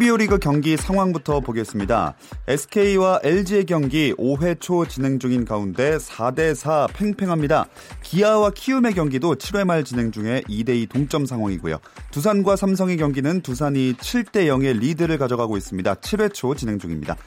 KBO 0.00 0.16
리그 0.16 0.38
경기 0.38 0.78
상황부터 0.78 1.40
보겠습니다. 1.40 2.14
SK와 2.48 3.20
LG의 3.22 3.66
경기 3.66 4.14
5회 4.14 4.58
초 4.58 4.86
진행 4.86 5.18
중인 5.18 5.44
가운데 5.44 5.98
4대4 5.98 6.90
팽팽합니다. 6.94 7.66
기아와 8.02 8.52
키움의 8.52 8.94
경기도 8.94 9.34
7회 9.34 9.66
말 9.66 9.84
진행 9.84 10.10
중에 10.10 10.40
2대2 10.48 10.88
동점 10.88 11.26
상황이고요. 11.26 11.80
두산과 12.12 12.56
삼성의 12.56 12.96
경기는 12.96 13.42
두산이 13.42 13.92
7대0의 13.92 14.78
리드를 14.78 15.18
가져가고 15.18 15.58
있습니다. 15.58 15.94
7회 15.96 16.32
초 16.32 16.54
진행 16.54 16.78
중입니다. 16.78 17.18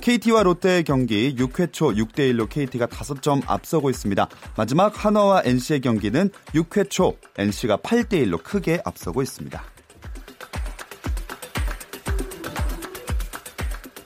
KT와 0.00 0.44
롯데의 0.44 0.84
경기 0.84 1.34
6회 1.34 1.72
초 1.72 1.90
6대1로 1.90 2.48
KT가 2.48 2.86
5점 2.86 3.42
앞서고 3.46 3.90
있습니다. 3.90 4.28
마지막 4.56 5.04
한화와 5.04 5.42
NC의 5.44 5.80
경기는 5.80 6.30
6회 6.54 6.90
초 6.90 7.16
NC가 7.36 7.78
8대1로 7.78 8.40
크게 8.40 8.80
앞서고 8.84 9.20
있습니다. 9.20 9.79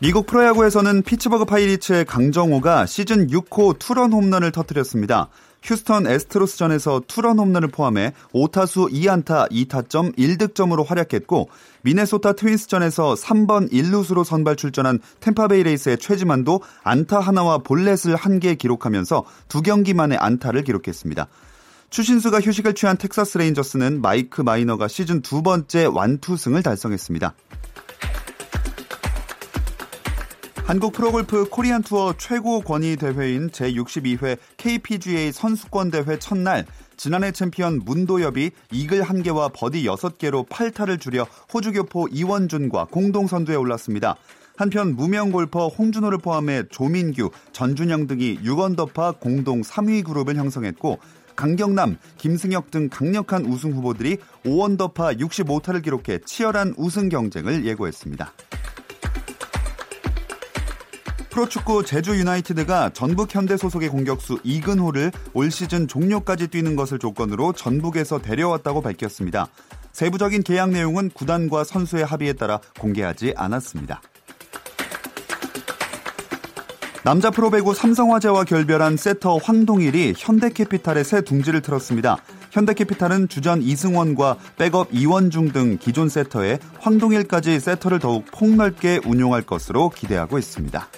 미국 0.05 0.27
프로야구에서는 0.27 1.01
피츠버그 1.01 1.47
파이리츠의 1.47 2.05
강정호가 2.05 2.85
시즌 2.85 3.27
6호 3.29 3.79
투런 3.79 4.13
홈런을 4.13 4.53
터뜨렸습니다. 4.53 5.31
휴스턴 5.63 6.07
애스트로스전에서 6.07 7.05
투런 7.09 7.39
홈런을 7.39 7.69
포함해 7.69 8.13
5타수 8.35 8.93
2안타 8.93 9.51
2타점 9.51 10.15
1득점으로 10.19 10.87
활약했고 10.87 11.49
미네소타 11.85 12.35
트윈스전에서 12.35 13.15
3번 13.15 13.73
1루수로 13.73 14.25
선발 14.25 14.57
출전한 14.57 14.99
탬파베이 15.21 15.63
레이스의 15.63 15.97
최지만도 15.97 16.61
안타 16.83 17.19
하나와 17.19 17.57
볼넷을 17.57 18.15
한 18.15 18.41
개 18.41 18.57
기록하면서 18.57 19.25
두 19.49 19.63
경기 19.63 19.95
만에 19.95 20.17
안타를 20.17 20.65
기록했습니다. 20.65 21.29
추신수가 21.89 22.43
휴식을 22.43 22.75
취한 22.75 22.99
텍사스 22.99 23.39
레인저스는 23.39 24.03
마이크 24.03 24.43
마이너가 24.43 24.87
시즌 24.87 25.23
두 25.23 25.41
번째 25.41 25.87
완투승을 25.87 26.63
달성했습니다. 26.63 27.33
한국 30.67 30.95
프로골프 30.95 31.51
코리안 31.51 31.83
투어 31.83 32.15
최고 32.17 32.63
권위 32.63 32.97
대회인 32.97 33.51
제62회 33.51 34.39
KPGA 34.57 35.31
선수권 35.31 35.91
대회 35.91 36.19
첫날 36.19 36.65
지난해 36.97 37.33
챔피언 37.33 37.81
문도엽이 37.85 38.51
이글 38.73 39.03
1개와 39.03 39.53
버디 39.53 39.85
6개로 39.85 40.49
8타를 40.49 40.99
줄여 40.99 41.27
호주 41.53 41.73
교포 41.73 42.09
이원준과 42.09 42.87
공동 42.87 43.27
선두에 43.27 43.57
올랐습니다. 43.57 44.17
한편 44.57 44.97
무명 44.97 45.33
골퍼 45.33 45.69
홍준호를 45.69 46.17
포함해 46.19 46.63
조민규, 46.71 47.31
전준영 47.53 48.07
등이 48.07 48.39
6언더파 48.39 49.21
공동 49.21 49.61
3위 49.61 50.03
그룹을 50.03 50.37
형성했고 50.37 50.99
강경남, 51.37 51.99
김승혁 52.17 52.71
등 52.71 52.89
강력한 52.89 53.45
우승 53.45 53.73
후보들이 53.73 54.17
5언더파 54.47 55.21
65타를 55.21 55.83
기록해 55.83 56.21
치열한 56.25 56.75
우승 56.79 57.11
경쟁을 57.11 57.67
예고했습니다. 57.67 58.33
프로축구 61.35 61.85
제주 61.85 62.17
유나이티드가 62.17 62.91
전북 62.91 63.35
현대 63.35 63.57
소속의 63.57 63.89
공격수 63.89 64.39
이근호를 64.45 65.11
올 65.33 65.51
시즌 65.51 65.89
종료까지 65.89 66.47
뛰는 66.47 66.77
것을 66.77 67.01
조건으로 67.01 67.53
전북에서 67.53 68.21
데려왔다고 68.21 68.83
밝혔습니다. 68.83 69.49
세부적인 69.91 70.45
계약 70.45 70.71
내용은 70.71 71.11
구단과 71.11 71.65
선수의 71.65 72.05
합의에 72.05 72.35
따라 72.35 72.61
공개하지 72.79 73.35
않았습니다. 73.37 74.01
남자 77.03 77.31
프로배구 77.31 77.75
삼성화재와 77.75 78.45
결별한 78.45 78.97
세터 78.97 79.39
황동일이 79.39 80.15
현대캐피탈에 80.17 81.03
새 81.03 81.21
둥지를 81.23 81.63
틀었습니다. 81.63 82.17
현대캐피탈은 82.53 83.27
주전 83.27 83.61
이승원과 83.61 84.37
백업 84.57 84.91
이원중 84.93 85.51
등 85.51 85.79
기존 85.79 86.09
세터에 86.09 86.61
황동일까지 86.79 87.59
세터를 87.59 87.99
더욱 87.99 88.25
폭넓게 88.31 89.01
운용할 89.05 89.43
것으로 89.43 89.91
기대하고 89.91 90.39
있습니다. 90.39 90.89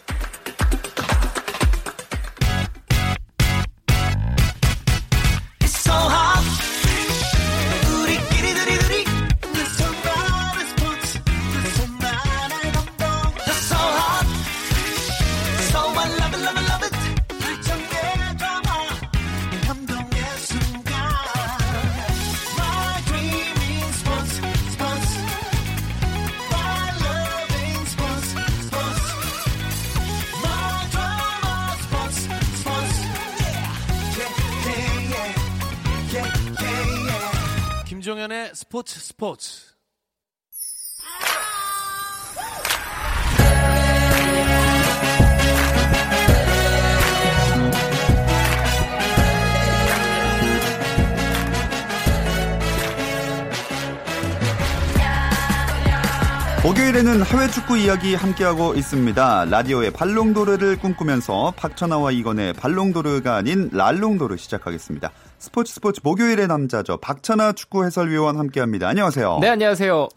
목요일에는 56.96 57.24
해외 57.26 57.48
축구 57.48 57.76
이야기 57.76 58.14
함께하고 58.14 58.74
있습니다. 58.74 59.46
라디오의 59.46 59.90
발롱도르를 59.90 60.78
꿈꾸면서 60.78 61.52
박천아와 61.56 62.10
이건의 62.12 62.54
발롱도르가 62.54 63.36
아닌 63.36 63.68
랄롱도르 63.72 64.36
시작하겠습니다. 64.38 65.10
스포츠 65.38 65.74
스포츠 65.74 66.00
목요일의 66.02 66.46
남자죠. 66.48 66.96
박찬아 66.96 67.52
축구 67.52 67.84
해설위원 67.84 68.38
함께합니다. 68.38 68.88
안녕하세요. 68.88 69.38
네, 69.42 69.48
안녕하세요. 69.50 70.08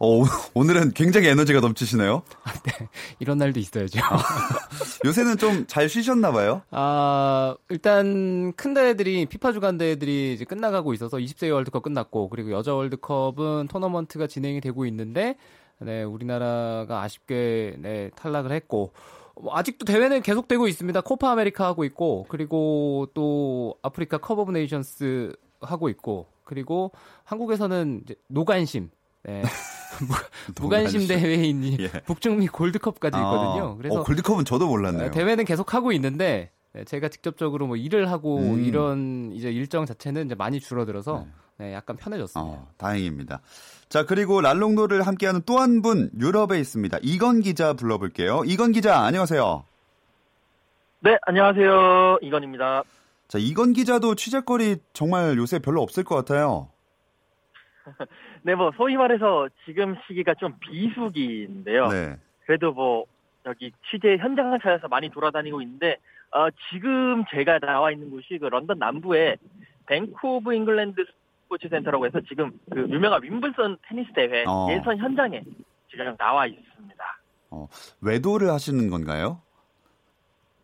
어, 0.00 0.24
오늘은 0.54 0.90
굉장히 0.94 1.28
에너지가 1.28 1.60
넘치시네요. 1.60 2.22
네, 2.64 2.88
이런 3.20 3.38
날도 3.38 3.60
있어야죠. 3.60 4.00
요새는 5.06 5.36
좀 5.38 5.66
잘 5.68 5.88
쉬셨나 5.88 6.32
봐요. 6.32 6.62
아, 6.72 7.54
일단 7.68 8.52
큰 8.54 8.74
대회들이 8.74 9.26
피파 9.26 9.52
주간 9.52 9.78
대회들이 9.78 10.34
이제 10.34 10.44
끝나가고 10.44 10.94
있어서 10.94 11.16
20세 11.18 11.52
월드컵 11.52 11.84
끝났고 11.84 12.28
그리고 12.28 12.50
여자 12.50 12.74
월드컵은 12.74 13.68
토너먼트가 13.68 14.26
진행이 14.26 14.60
되고 14.60 14.84
있는데 14.86 15.36
네, 15.80 16.02
우리나라가 16.02 17.02
아쉽게 17.02 17.76
네, 17.78 18.10
탈락을 18.16 18.52
했고 18.52 18.92
뭐 19.40 19.56
아직도 19.56 19.84
대회는 19.84 20.22
계속되고 20.22 20.68
있습니다. 20.68 21.00
코파 21.02 21.32
아메리카 21.32 21.64
하고 21.64 21.84
있고 21.84 22.26
그리고 22.28 23.08
또 23.14 23.76
아프리카 23.82 24.18
컵 24.18 24.38
오브 24.38 24.52
네이션스 24.52 25.34
하고 25.60 25.88
있고 25.88 26.26
그리고 26.44 26.92
한국에서는 27.24 28.02
이제 28.04 28.14
노관심 28.28 28.90
네. 29.24 29.42
무관심 30.60 31.06
대회인 31.06 31.64
예. 31.80 31.88
북중미 32.04 32.48
골드컵까지 32.48 33.16
있거든요. 33.16 33.72
아, 33.72 33.76
그래서 33.76 34.00
어, 34.00 34.04
골드컵은 34.04 34.44
저도 34.44 34.66
몰랐네요. 34.66 35.10
대회는 35.10 35.44
계속 35.44 35.72
하고 35.74 35.92
있는데 35.92 36.50
네, 36.74 36.84
제가 36.84 37.08
직접적으로 37.08 37.66
뭐 37.68 37.76
일을 37.76 38.10
하고 38.10 38.38
음. 38.38 38.64
이런 38.64 39.30
이제 39.32 39.50
일정 39.50 39.86
자체는 39.86 40.26
이제 40.26 40.34
많이 40.34 40.58
줄어들어서 40.60 41.24
네. 41.58 41.66
네, 41.66 41.72
약간 41.72 41.96
편해졌습니다. 41.96 42.52
어, 42.62 42.66
다행입니다. 42.78 43.40
자, 43.88 44.04
그리고 44.04 44.40
랄롱도를 44.40 45.06
함께하는 45.06 45.42
또 45.46 45.58
한 45.60 45.82
분 45.82 46.10
유럽에 46.18 46.58
있습니다. 46.58 46.98
이건 47.02 47.40
기자 47.42 47.74
불러볼게요. 47.74 48.42
이건 48.46 48.72
기자, 48.72 48.98
안녕하세요. 49.04 49.64
네, 51.00 51.16
안녕하세요. 51.22 52.18
이건입니다. 52.22 52.82
자, 53.28 53.38
이건 53.38 53.72
기자도 53.72 54.16
취재거리 54.16 54.78
정말 54.94 55.36
요새 55.36 55.60
별로 55.60 55.80
없을 55.80 56.02
것 56.02 56.16
같아요. 56.16 56.70
네, 58.42 58.54
뭐, 58.56 58.72
소위 58.76 58.96
말해서 58.96 59.48
지금 59.64 59.94
시기가 60.08 60.34
좀 60.34 60.54
비수기인데요. 60.58 61.88
네. 61.88 62.16
그래도 62.46 62.72
뭐, 62.72 63.04
여기 63.46 63.70
취재 63.90 64.16
현장을 64.16 64.58
찾아서 64.60 64.88
많이 64.88 65.08
돌아다니고 65.10 65.60
있는데, 65.62 65.98
어, 66.34 66.48
지금 66.70 67.24
제가 67.30 67.60
나와 67.60 67.92
있는 67.92 68.10
곳이 68.10 68.38
그 68.38 68.46
런던 68.46 68.78
남부에 68.78 69.36
뱅크 69.86 70.26
오브 70.26 70.52
잉글랜드 70.52 71.04
스포츠 71.44 71.68
센터라고 71.68 72.06
해서 72.06 72.20
지금 72.28 72.50
그 72.70 72.80
유명한 72.88 73.22
윈블던 73.22 73.78
테니스 73.82 74.12
대회 74.14 74.44
어. 74.44 74.66
예선 74.70 74.98
현장에 74.98 75.42
지금 75.88 76.16
나와 76.16 76.46
있습니다. 76.46 77.18
어, 77.50 77.68
외도를 78.02 78.50
하시는 78.50 78.90
건가요? 78.90 79.40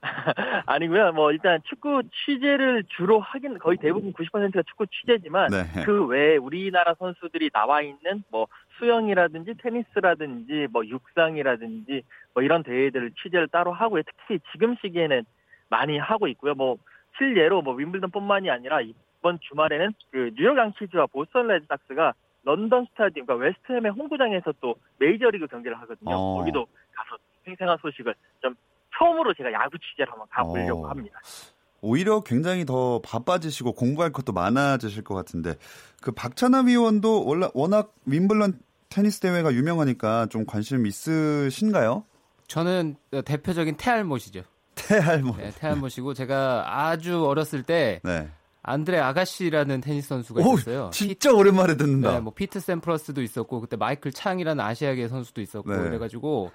아니고요. 0.67 1.13
뭐 1.13 1.31
일단 1.31 1.61
축구 1.69 2.03
취재를 2.25 2.83
주로 2.97 3.21
하긴 3.21 3.59
거의 3.59 3.77
대부분 3.77 4.13
90%가 4.13 4.63
축구 4.63 4.87
취재지만 4.89 5.51
네. 5.51 5.85
그 5.85 6.07
외에 6.07 6.37
우리나라 6.37 6.95
선수들이 6.95 7.51
나와 7.51 7.83
있는 7.83 8.25
뭐 8.31 8.49
수영이라든지 8.79 9.55
테니스라든지 9.63 10.67
뭐 10.73 10.85
육상이라든지 10.85 12.03
뭐 12.35 12.43
이런 12.43 12.65
대회들을 12.65 13.13
취재를 13.23 13.47
따로 13.49 13.73
하고요. 13.73 14.03
특히 14.03 14.41
지금 14.51 14.75
시기에는 14.81 15.25
많이 15.71 15.99
하고 15.99 16.29
있고요. 16.29 16.55
뭐 16.55 16.77
실례로 17.17 17.63
뭐 17.63 17.75
윈블던뿐만이 17.75 18.51
아니라 18.51 18.81
이번 18.83 19.39
주말에는 19.41 19.93
그 20.11 20.31
뉴욕 20.37 20.57
양키즈와 20.59 21.07
보스턴 21.07 21.47
레드삭스가 21.49 22.13
런던 22.43 22.87
스타디움, 22.91 23.27
그러니까 23.27 23.47
웨스트햄의 23.47 23.93
홈구장에서 23.93 24.53
또 24.61 24.75
메이저리그 24.99 25.47
경기를 25.47 25.79
하거든요. 25.81 26.15
어. 26.15 26.39
거기도 26.39 26.67
가서 26.93 27.17
생생한 27.45 27.79
소식을 27.81 28.15
좀 28.41 28.55
처음으로 28.99 29.35
제가 29.35 29.53
야구 29.53 29.79
취재를 29.79 30.11
한번 30.13 30.27
가보려고 30.31 30.87
어. 30.87 30.91
합니다. 30.91 31.21
오히려 31.83 32.21
굉장히 32.21 32.65
더 32.67 33.01
바빠지시고 33.03 33.73
공부할 33.73 34.13
것도 34.13 34.33
많아지실 34.33 35.03
것 35.03 35.15
같은데 35.15 35.55
그 36.03 36.13
박찬하 36.13 36.63
위원도 36.63 37.25
원래 37.25 37.49
워낙 37.55 37.95
윈블던 38.05 38.59
테니스 38.91 39.21
대회가 39.21 39.53
유명하니까 39.53 40.27
좀 40.27 40.45
관심 40.45 40.87
있으신가요? 40.87 42.05
저는 42.49 42.97
대표적인 43.25 43.77
태알못이죠. 43.77 44.43
태알못. 44.88 45.37
네, 45.37 45.50
태알못이고 45.59 46.15
제가 46.15 46.88
아주 46.88 47.27
어렸을 47.27 47.62
때 47.62 48.00
네. 48.05 48.29
안드레 48.62 48.99
아가씨라는 48.99 49.81
테니스 49.81 50.09
선수가 50.09 50.41
있었어요. 50.43 50.87
오, 50.87 50.91
진짜 50.91 51.31
피, 51.31 51.35
오랜만에 51.37 51.77
듣는다. 51.77 52.12
네, 52.12 52.21
뭐 52.21 52.33
피트 52.35 52.61
샘프러스도 52.61 53.23
있었고 53.23 53.61
그때 53.61 53.77
마이클 53.77 54.12
창이라는 54.12 54.62
아시아계 54.62 55.09
선수도 55.09 55.41
있었고 55.41 55.71
네. 55.75 55.79
그래가지고 55.83 56.51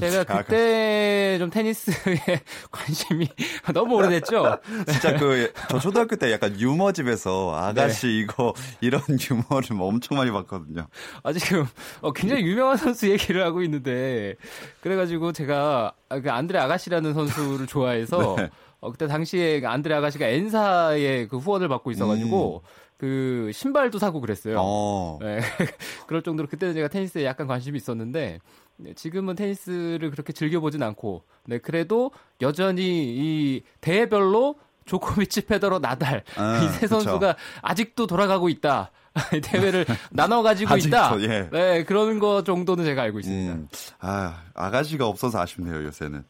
제가 0.00 0.24
그때 0.24 1.32
아가씨. 1.34 1.38
좀 1.38 1.50
테니스에 1.50 1.92
관심이 2.70 3.28
너무 3.74 3.96
오래됐죠. 3.96 4.58
진짜 4.90 5.16
그 5.16 5.52
저 5.68 5.78
초등학교 5.78 6.16
때 6.16 6.32
약간 6.32 6.58
유머 6.58 6.92
집에서 6.92 7.54
아가씨 7.54 8.06
네. 8.06 8.12
이거 8.20 8.54
이런 8.80 9.02
유머를 9.08 9.76
뭐 9.76 9.88
엄청 9.88 10.16
많이 10.18 10.30
봤거든요. 10.30 10.86
아 11.22 11.32
지금 11.32 11.66
어, 12.00 12.12
굉장히 12.12 12.42
유명한 12.44 12.76
선수 12.76 13.08
얘기를 13.10 13.44
하고 13.44 13.62
있는데 13.62 14.34
그래가지고 14.80 15.32
제가 15.32 15.92
그 16.08 16.30
안드레 16.30 16.58
아가씨라는 16.58 17.14
선수를 17.14 17.66
좋아해서. 17.66 18.34
네. 18.38 18.50
어, 18.80 18.90
그때 18.90 19.06
당시에 19.06 19.60
그 19.60 19.68
안드레 19.68 19.94
아가씨가 19.94 20.26
엔사의 20.26 21.28
그 21.28 21.38
후원을 21.38 21.68
받고 21.68 21.90
있어가지고, 21.90 22.62
음. 22.64 22.90
그 23.00 23.50
신발도 23.54 23.98
사고 23.98 24.20
그랬어요. 24.20 24.56
어. 24.58 25.18
네. 25.22 25.40
그럴 26.06 26.22
정도로 26.22 26.48
그때는 26.48 26.74
제가 26.74 26.88
테니스에 26.88 27.24
약간 27.24 27.46
관심이 27.46 27.78
있었는데 27.78 28.40
네, 28.76 28.94
지금은 28.94 29.36
테니스를 29.36 30.10
그렇게 30.10 30.34
즐겨보진 30.34 30.82
않고 30.82 31.24
네 31.46 31.56
그래도 31.56 32.10
여전히 32.42 32.82
이 32.84 33.62
대회별로 33.80 34.56
조코비치, 34.84 35.42
페더러, 35.46 35.78
나달 35.78 36.24
아, 36.36 36.60
이세 36.62 36.88
선수가 36.88 37.36
아직도 37.62 38.06
돌아가고 38.06 38.50
있다. 38.50 38.90
대회를 39.44 39.86
나눠 40.12 40.42
가지고 40.42 40.76
있다. 40.76 41.20
예. 41.22 41.48
네 41.50 41.84
그런 41.84 42.18
거 42.18 42.44
정도는 42.44 42.84
제가 42.84 43.02
알고 43.02 43.20
있습니다. 43.20 43.54
음, 43.54 43.68
아 44.00 44.42
아가씨가 44.54 45.06
없어서 45.06 45.40
아쉽네요 45.40 45.84
요새는. 45.84 46.24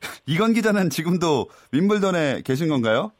이건 0.26 0.52
기자는 0.52 0.90
지금도 0.90 1.48
윈블던에 1.72 2.42
계신 2.44 2.68
건가요? 2.68 3.12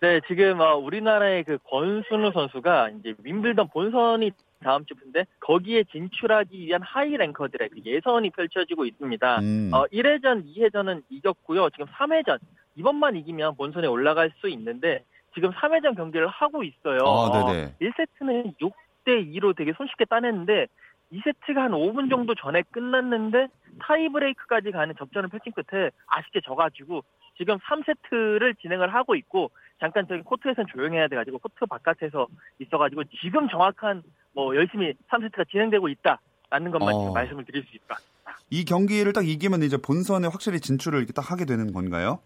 네, 0.00 0.20
지금 0.28 0.60
어, 0.60 0.76
우리나라의 0.76 1.44
그 1.44 1.58
권순우 1.64 2.32
선수가 2.32 2.90
이제 2.90 3.14
윈블던 3.22 3.68
본선이 3.68 4.32
다음 4.62 4.84
주인데 4.84 5.26
거기에 5.40 5.84
진출하기 5.84 6.58
위한 6.58 6.82
하이 6.82 7.16
랭커들의 7.16 7.68
그 7.68 7.80
예선이 7.84 8.30
펼쳐지고 8.30 8.86
있습니다. 8.86 9.38
음. 9.40 9.70
어, 9.72 9.84
1회전, 9.92 10.44
2회전은 10.46 11.02
이겼고요. 11.10 11.70
지금 11.70 11.86
3회전 11.86 12.38
이번만 12.76 13.16
이기면 13.16 13.56
본선에 13.56 13.86
올라갈 13.86 14.32
수 14.40 14.48
있는데 14.48 15.04
지금 15.34 15.50
3회전 15.50 15.96
경기를 15.96 16.28
하고 16.28 16.62
있어요. 16.62 17.00
아, 17.04 17.52
네네. 17.52 17.74
1세트는 17.80 18.54
6대 18.58 19.36
2로 19.36 19.54
되게 19.56 19.72
손쉽게 19.76 20.06
따냈는데 20.06 20.66
2세트가 21.12 21.56
한 21.56 21.72
5분 21.72 22.08
정도 22.10 22.34
전에 22.34 22.62
끝났는데 22.70 23.48
타이브레이크까지 23.80 24.70
가는 24.70 24.94
접전을 24.98 25.28
펼친 25.28 25.52
끝에 25.52 25.90
아쉽게 26.06 26.40
져가지고 26.44 27.02
지금 27.36 27.58
3세트를 27.58 28.58
진행을 28.60 28.92
하고 28.94 29.14
있고 29.14 29.50
잠깐 29.80 30.06
저기 30.06 30.22
코트에서는 30.22 30.66
조용해야 30.72 31.08
돼가지고 31.08 31.38
코트 31.38 31.66
바깥에서 31.66 32.26
있어가지고 32.58 33.04
지금 33.22 33.48
정확한 33.48 34.02
뭐 34.34 34.54
열심히 34.54 34.92
3세트가 35.10 35.48
진행되고 35.50 35.88
있다라는 35.88 36.70
것만 36.70 36.94
어. 36.94 37.12
말씀을 37.12 37.44
드릴 37.44 37.64
수 37.64 37.78
같습니다. 37.88 38.38
이 38.50 38.64
경기를 38.64 39.12
딱 39.12 39.26
이기면 39.26 39.62
이제 39.62 39.76
본선에 39.76 40.28
확실히 40.28 40.60
진출을 40.60 40.98
이렇게 40.98 41.12
딱 41.12 41.30
하게 41.30 41.44
되는 41.44 41.72
건가요? 41.72 42.20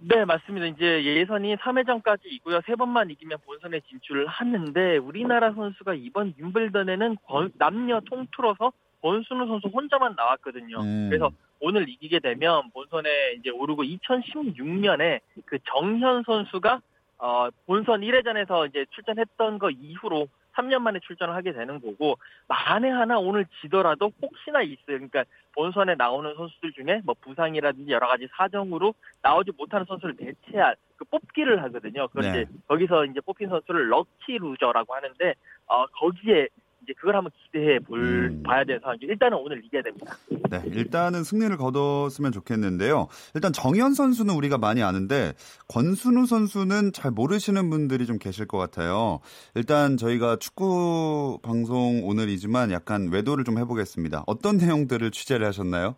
네, 0.00 0.24
맞습니다. 0.24 0.66
이제 0.66 1.04
예선이 1.04 1.56
3회전까지 1.56 2.20
있고요. 2.24 2.60
세 2.66 2.76
번만 2.76 3.10
이기면 3.10 3.38
본선에 3.44 3.80
진출을 3.80 4.26
하는데 4.26 4.96
우리나라 4.98 5.52
선수가 5.52 5.94
이번 5.94 6.34
윈블던에는 6.38 7.16
남녀 7.54 8.00
통틀어서 8.00 8.72
권순우 9.02 9.46
선수 9.46 9.68
혼자만 9.68 10.14
나왔거든요. 10.16 10.80
음. 10.80 11.08
그래서 11.08 11.30
오늘 11.60 11.88
이기게 11.88 12.20
되면 12.20 12.70
본선에 12.72 13.34
이제 13.38 13.50
오르고 13.50 13.82
2016년에 13.82 15.20
그 15.44 15.58
정현 15.64 16.22
선수가 16.24 16.80
어 17.18 17.48
본선 17.66 18.02
1회전에서 18.02 18.68
이제 18.68 18.86
출전했던 18.90 19.58
거 19.58 19.70
이후로 19.70 20.28
3년 20.58 20.80
만에 20.80 20.98
출전을 21.00 21.34
하게 21.34 21.52
되는 21.52 21.80
거고 21.80 22.18
만에 22.48 22.90
하나 22.90 23.18
오늘 23.18 23.46
지더라도 23.60 24.12
혹시나 24.20 24.62
있어요. 24.62 24.98
그러니까 24.98 25.24
본선에 25.54 25.94
나오는 25.94 26.34
선수들 26.34 26.72
중에 26.72 27.00
뭐 27.04 27.14
부상이라든지 27.20 27.90
여러 27.90 28.08
가지 28.08 28.28
사정으로 28.36 28.94
나오지 29.22 29.52
못하는 29.56 29.86
선수를 29.86 30.16
대체할 30.16 30.76
그 30.96 31.04
뽑기를 31.04 31.62
하거든요. 31.64 32.08
그런데 32.08 32.44
네. 32.44 32.46
거기서 32.66 33.06
이제 33.06 33.20
뽑힌 33.20 33.48
선수를 33.48 33.88
lucky 33.90 34.38
loser라고 34.38 34.94
하는데 34.94 35.34
어 35.66 35.86
거기에 35.86 36.48
이제 36.88 36.94
그걸 36.98 37.16
한번 37.16 37.30
기대해 37.44 37.78
볼 37.80 38.02
음. 38.02 38.42
봐야 38.42 38.64
돼서 38.64 38.94
일단은 39.00 39.36
오늘 39.38 39.62
이겨야 39.64 39.82
됩니다. 39.82 40.16
네, 40.50 40.62
일단은 40.72 41.22
승리를 41.22 41.54
거뒀으면 41.58 42.32
좋겠는데요. 42.32 43.08
일단 43.34 43.52
정현 43.52 43.92
선수는 43.92 44.34
우리가 44.34 44.56
많이 44.56 44.82
아는데 44.82 45.34
권순우 45.68 46.24
선수는 46.24 46.92
잘 46.94 47.10
모르시는 47.10 47.68
분들이 47.68 48.06
좀 48.06 48.18
계실 48.18 48.46
것 48.46 48.56
같아요. 48.56 49.20
일단 49.54 49.98
저희가 49.98 50.36
축구 50.36 51.38
방송 51.42 52.04
오늘이지만 52.04 52.70
약간 52.70 53.10
외도를 53.12 53.44
좀 53.44 53.58
해보겠습니다. 53.58 54.24
어떤 54.26 54.56
내용들을 54.56 55.10
취재를 55.10 55.46
하셨나요? 55.46 55.96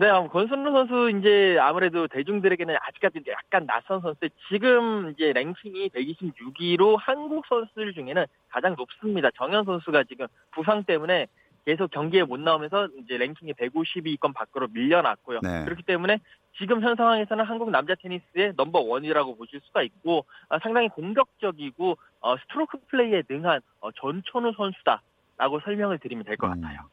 네, 0.00 0.08
권순우 0.28 0.72
선수 0.72 1.10
이제 1.10 1.58
아무래도 1.60 2.08
대중들에게는 2.08 2.74
아직까지 2.80 3.22
약간 3.28 3.66
낯선 3.66 4.00
선수. 4.00 4.18
지금 4.48 5.10
이제 5.10 5.34
랭킹이 5.34 5.90
126위로 5.90 6.96
한국 6.98 7.44
선수들 7.46 7.92
중에는 7.92 8.24
가장 8.48 8.76
높습니다. 8.78 9.28
정현 9.36 9.66
선수가 9.66 10.04
지금 10.04 10.26
부상 10.52 10.84
때문에 10.84 11.26
계속 11.66 11.90
경기에 11.90 12.22
못 12.22 12.40
나오면서 12.40 12.88
이제 13.04 13.18
랭킹이 13.18 13.52
152위권 13.52 14.32
밖으로 14.32 14.68
밀려났고요. 14.68 15.40
네. 15.42 15.66
그렇기 15.66 15.82
때문에 15.82 16.18
지금 16.56 16.80
현 16.82 16.96
상황에서는 16.96 17.44
한국 17.44 17.70
남자 17.70 17.94
테니스의 17.94 18.54
넘버 18.56 18.80
원이라고 18.80 19.36
보실 19.36 19.60
수가 19.64 19.82
있고 19.82 20.24
어, 20.48 20.58
상당히 20.62 20.88
공격적이고 20.88 21.98
어, 22.20 22.36
스트로크 22.38 22.78
플레이에 22.88 23.24
능한 23.28 23.60
어, 23.80 23.92
전천후 23.92 24.54
선수다라고 24.56 25.60
설명을 25.62 25.98
드리면 25.98 26.24
될 26.24 26.40
것 26.40 26.56
음. 26.56 26.62
같아요. 26.62 26.88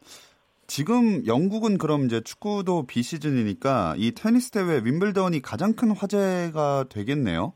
지금 0.68 1.26
영국은 1.26 1.78
그럼 1.78 2.06
이제 2.06 2.20
축구도 2.22 2.88
비시즌이니까 2.88 3.96
이 3.98 4.12
테니스 4.12 4.52
대회 4.52 4.82
윈블던이 4.84 5.42
가장 5.42 5.74
큰 5.74 5.92
화제가 5.92 6.86
되겠네요. 6.90 7.54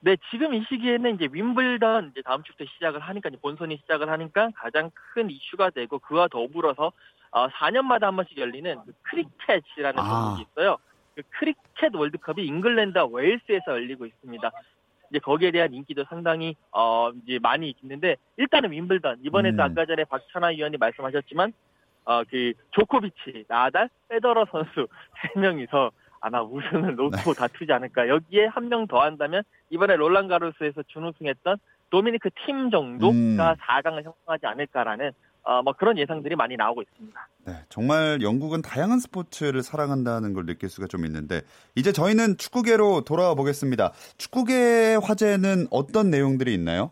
네, 0.00 0.16
지금 0.30 0.54
이 0.54 0.64
시기에는 0.68 1.14
이제 1.14 1.28
윈블던 1.30 2.10
이제 2.10 2.22
다음 2.22 2.42
주부터 2.42 2.64
시작을 2.74 3.00
하니까 3.00 3.30
본선이 3.40 3.76
시작을 3.82 4.08
하니까 4.08 4.50
가장 4.54 4.90
큰 4.94 5.30
이슈가 5.30 5.70
되고 5.70 5.98
그와 5.98 6.28
더불어서 6.28 6.92
어, 7.30 7.48
4년마다 7.48 8.02
한 8.02 8.16
번씩 8.16 8.38
열리는 8.38 8.76
그 8.84 8.92
크리켓이라는 9.02 9.98
아. 9.98 10.04
종목이 10.04 10.46
있어요. 10.50 10.78
그 11.14 11.22
크리켓 11.38 11.94
월드컵이 11.94 12.44
잉글랜드와 12.46 13.06
웨일스에서 13.06 13.72
열리고 13.72 14.06
있습니다. 14.06 14.50
이제 15.10 15.18
거기에 15.18 15.50
대한 15.50 15.72
인기도 15.74 16.04
상당히 16.08 16.56
어 16.72 17.10
이제 17.24 17.38
많이 17.40 17.74
있는데 17.82 18.16
일단은 18.36 18.72
윈블던 18.72 19.20
이번에도 19.22 19.56
음. 19.56 19.60
아까 19.60 19.86
전에 19.86 20.04
박찬하 20.04 20.48
위원이 20.48 20.76
말씀하셨지만 20.76 21.52
어, 22.04 22.22
그, 22.24 22.52
조코비치, 22.72 23.44
나달, 23.48 23.88
페더러 24.08 24.46
선수 24.50 24.86
세 25.34 25.40
명이서 25.40 25.90
아마 26.20 26.42
우승을 26.42 26.96
놓고 26.96 27.10
네. 27.10 27.34
다투지 27.34 27.70
않을까. 27.72 28.08
여기에 28.08 28.46
한 28.46 28.68
명 28.68 28.86
더 28.86 29.00
한다면 29.00 29.42
이번에 29.70 29.96
롤란 29.96 30.28
가로스에서 30.28 30.82
준우승했던 30.88 31.56
도미니크 31.90 32.30
팀 32.46 32.70
정도가 32.70 33.12
음. 33.12 33.36
4강을 33.38 34.04
형성하지 34.04 34.46
않을까라는 34.46 35.12
어, 35.46 35.62
뭐 35.62 35.74
그런 35.74 35.98
예상들이 35.98 36.34
많이 36.36 36.56
나오고 36.56 36.80
있습니다. 36.80 37.28
네, 37.46 37.52
정말 37.68 38.22
영국은 38.22 38.62
다양한 38.62 38.98
스포츠를 38.98 39.62
사랑한다는 39.62 40.32
걸 40.32 40.46
느낄 40.46 40.70
수가 40.70 40.86
좀 40.86 41.04
있는데 41.04 41.42
이제 41.74 41.92
저희는 41.92 42.38
축구계로 42.38 43.02
돌아와 43.02 43.34
보겠습니다. 43.34 43.92
축구계 44.16 44.96
화제는 45.02 45.66
어떤 45.70 46.10
내용들이 46.10 46.54
있나요? 46.54 46.90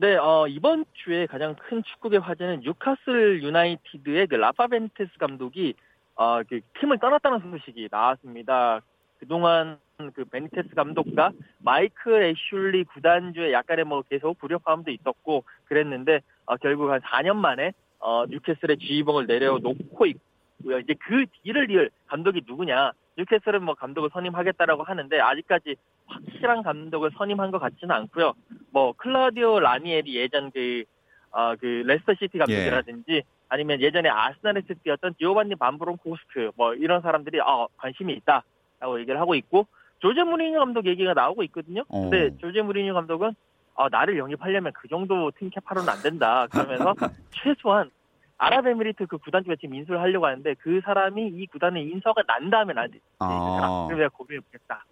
네, 0.00 0.14
어, 0.14 0.46
이번 0.46 0.84
주에 0.92 1.26
가장 1.26 1.56
큰 1.56 1.82
축구계 1.82 2.18
화제는 2.18 2.60
뉴캐슬 2.60 3.42
유나이티드의 3.42 4.28
그 4.28 4.36
라파 4.36 4.68
베니테스 4.68 5.18
감독이 5.18 5.74
어, 6.14 6.40
그 6.44 6.60
팀을 6.78 7.00
떠났다는 7.00 7.40
소식이 7.40 7.88
나왔습니다. 7.90 8.80
그동안 9.18 9.80
그 10.14 10.24
베니테스 10.24 10.68
감독과 10.76 11.32
마이클 11.58 12.22
애슐리 12.22 12.84
구단주의 12.84 13.52
약간의 13.52 13.86
뭐 13.86 14.02
계속 14.02 14.38
불협화음도 14.38 14.92
있었고 14.92 15.42
그랬는데 15.64 16.20
어, 16.46 16.56
결국 16.58 16.92
한 16.92 17.00
4년 17.00 17.34
만에 17.34 17.72
어, 17.98 18.24
뉴캐슬의 18.26 18.78
지휘봉을 18.78 19.26
내려놓고 19.26 20.06
있고요. 20.06 20.78
이제 20.78 20.94
그 20.98 21.24
뒤를 21.42 21.70
이을 21.70 21.90
감독이 22.06 22.42
누구냐? 22.46 22.92
뉴캐슬은 23.16 23.62
뭐 23.62 23.74
감독을 23.74 24.10
선임하겠다라고 24.12 24.84
하는데 24.84 25.20
아직까지 25.20 25.76
확실한 26.06 26.62
감독을 26.62 27.10
선임한 27.16 27.50
것 27.50 27.58
같지는 27.58 27.94
않고요. 27.94 28.34
뭐 28.70 28.92
클라우디오 28.92 29.60
라니에리 29.60 30.16
예전 30.16 30.50
그, 30.50 30.84
어, 31.30 31.54
그 31.56 31.82
레스터 31.84 32.14
시티 32.14 32.38
감독이라든지 32.38 33.12
예. 33.12 33.22
아니면 33.48 33.80
예전에 33.80 34.08
아스날에서 34.08 34.74
뛰었던 34.84 35.14
지오반니 35.18 35.56
반 35.56 35.96
브롱크호르스트 35.98 36.50
뭐 36.54 36.74
이런 36.74 37.00
사람들이 37.02 37.40
어, 37.40 37.66
관심이 37.76 38.12
있다라고 38.14 39.00
얘기를 39.00 39.18
하고 39.20 39.34
있고 39.34 39.66
조제 39.98 40.22
무리뉴 40.22 40.58
감독 40.58 40.86
얘기가 40.86 41.14
나오고 41.14 41.42
있거든요. 41.44 41.82
근데 41.84 42.26
어. 42.26 42.30
조제 42.40 42.62
무리뉴 42.62 42.94
감독은 42.94 43.34
어, 43.74 43.88
나를 43.88 44.18
영입하려면 44.18 44.72
그 44.74 44.88
정도 44.88 45.30
팀캡하로는 45.38 45.88
안 45.88 46.02
된다. 46.02 46.46
그러면서 46.50 46.94
최소한 47.30 47.90
아랍에미리트 48.38 49.06
그 49.06 49.18
구단 49.18 49.44
쪽에 49.44 49.56
지금 49.60 49.74
인수를 49.74 50.00
하려고 50.00 50.26
하는데 50.26 50.54
그 50.60 50.80
사람이 50.84 51.28
이 51.28 51.46
구단에 51.46 51.82
인서가 51.82 52.22
난 52.26 52.50
다음에 52.50 52.72
나한테 52.72 53.00
아. 53.18 53.86
그럼 53.88 53.98
내가 53.98 54.08
고민해 54.10 54.40
보겠다. 54.40 54.84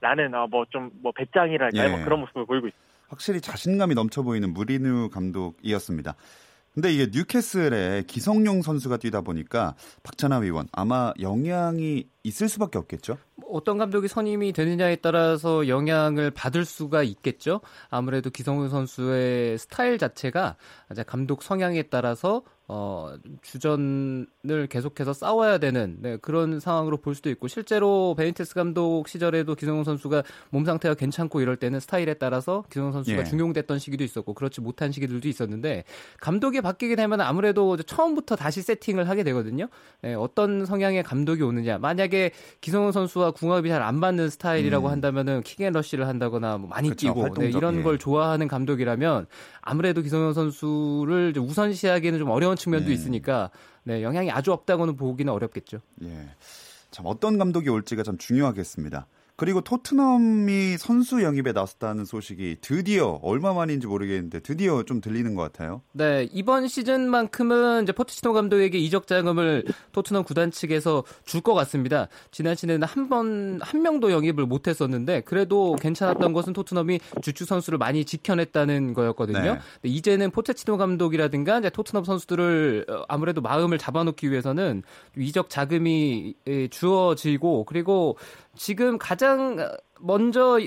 라는 0.00 0.34
어, 0.34 0.46
뭐좀 0.48 0.90
뭐 1.02 1.12
배짱이랄까요? 1.12 1.82
뭐 1.82 1.90
예. 1.90 1.96
뭐 1.96 2.04
그런 2.04 2.20
모습을 2.20 2.46
보이고 2.46 2.66
있습니다. 2.66 2.94
확실히 3.08 3.40
자신감이 3.40 3.94
넘쳐 3.94 4.22
보이는 4.22 4.52
무리뉴 4.52 5.10
감독이었습니다. 5.10 6.14
근데 6.74 6.92
이게 6.92 7.06
뉴캐슬에 7.12 8.02
기성용 8.08 8.62
선수가 8.62 8.96
뛰다 8.96 9.20
보니까 9.20 9.76
박찬하 10.02 10.38
위원 10.38 10.66
아마 10.72 11.12
영향이 11.20 12.08
있을 12.24 12.48
수밖에 12.48 12.78
없겠죠. 12.78 13.16
어떤 13.48 13.78
감독이 13.78 14.08
선임이 14.08 14.52
되느냐에 14.52 14.96
따라서 14.96 15.68
영향을 15.68 16.32
받을 16.32 16.64
수가 16.64 17.04
있겠죠. 17.04 17.60
아무래도 17.90 18.30
기성용 18.30 18.70
선수의 18.70 19.56
스타일 19.56 19.98
자체가 19.98 20.56
감독 21.06 21.44
성향에 21.44 21.84
따라서 21.84 22.42
어, 22.66 23.14
주전을 23.42 24.66
계속해서 24.68 25.12
싸워야 25.12 25.58
되는 25.58 25.98
네, 26.00 26.16
그런 26.16 26.58
상황으로 26.58 26.96
볼 26.96 27.14
수도 27.14 27.30
있고 27.30 27.46
실제로 27.46 28.14
베니테스 28.16 28.54
감독 28.54 29.06
시절에도 29.06 29.54
기성용 29.54 29.84
선수가 29.84 30.24
몸 30.50 30.64
상태가 30.64 30.94
괜찮고 30.94 31.40
이럴 31.40 31.56
때는 31.56 31.78
스타일에 31.78 32.14
따라서 32.14 32.64
기성용 32.70 32.92
선수가 32.92 33.18
예. 33.18 33.24
중용됐던 33.24 33.78
시기도 33.78 34.02
있었고 34.02 34.34
그렇지 34.34 34.60
못한 34.60 34.90
시기들도 34.90 35.28
있었는데 35.28 35.84
감독이 36.20 36.60
바뀌게 36.60 36.96
되면 36.96 37.20
아무래도 37.20 37.76
처음부터 37.76 38.34
다시 38.34 38.62
세팅을 38.62 39.08
하게 39.08 39.22
되거든요. 39.22 39.68
네, 40.02 40.14
어떤 40.14 40.66
성향의 40.66 41.04
감독이 41.04 41.42
오느냐 41.42 41.78
만약에 41.78 42.32
기성용 42.60 42.90
선수와 42.90 43.30
궁합이 43.30 43.68
잘 43.68 43.84
안 43.84 43.96
맞는 43.96 44.30
스타일이라고 44.30 44.88
음. 44.88 44.92
한다면은 44.92 45.42
킥앤러시를 45.42 46.08
한다거나 46.08 46.58
뭐 46.58 46.68
많이 46.68 46.88
그쵸, 46.88 47.08
뛰고 47.08 47.34
네, 47.34 47.48
이런 47.48 47.82
걸 47.82 47.98
좋아하는 47.98 48.48
감독이라면 48.48 49.26
아무래도 49.60 50.00
기성용 50.00 50.32
선수를 50.32 51.34
우선시하기에는 51.36 52.18
좀 52.18 52.30
어려운 52.30 52.53
측면도 52.56 52.88
네. 52.88 52.94
있으니까 52.94 53.50
네, 53.84 54.02
영향이 54.02 54.30
아주 54.30 54.52
없다고는 54.52 54.96
보기는 54.96 55.32
어렵겠죠. 55.32 55.80
예. 56.02 56.28
참 56.90 57.06
어떤 57.06 57.38
감독이 57.38 57.68
올지가 57.68 58.02
참 58.02 58.18
중요하겠습니다. 58.18 59.06
그리고 59.36 59.60
토트넘이 59.62 60.76
선수 60.78 61.22
영입에 61.22 61.52
나섰다는 61.52 62.04
소식이 62.04 62.58
드디어 62.60 63.18
얼마 63.22 63.52
만인지 63.52 63.86
모르겠는데 63.86 64.40
드디어 64.40 64.82
좀 64.84 65.00
들리는 65.00 65.34
것 65.34 65.42
같아요. 65.42 65.82
네, 65.92 66.28
이번 66.32 66.68
시즌만큼은 66.68 67.82
이제 67.82 67.92
포트치노 67.92 68.32
감독에게 68.32 68.78
이적 68.78 69.06
자금을 69.06 69.64
토트넘 69.92 70.24
구단 70.24 70.50
측에서 70.50 71.04
줄 71.24 71.44
것 71.44 71.52
같습니다. 71.54 72.08
지난 72.30 72.54
시즌에는 72.54 72.86
한 72.86 73.08
번 73.08 73.60
한 73.60 73.82
명도 73.82 74.10
영입을 74.12 74.46
못 74.46 74.68
했었는데 74.68 75.22
그래도 75.22 75.76
괜찮았던 75.76 76.32
것은 76.32 76.52
토트넘이 76.52 77.00
주축 77.22 77.46
선수를 77.46 77.78
많이 77.78 78.04
지켜냈다는 78.04 78.94
거였거든요. 78.94 79.54
네. 79.54 79.58
이제는 79.82 80.30
포테치노 80.30 80.76
감독이라든가 80.78 81.58
이제 81.58 81.70
토트넘 81.70 82.04
선수들을 82.04 82.86
어, 82.88 83.04
아무래도 83.08 83.40
마음을 83.40 83.78
잡아놓기 83.78 84.30
위해서는 84.30 84.82
이적 85.16 85.50
자금이 85.50 86.34
주어지고 86.70 87.64
그리고 87.64 88.16
지금 88.56 88.98
가장 88.98 89.56
먼저 90.00 90.60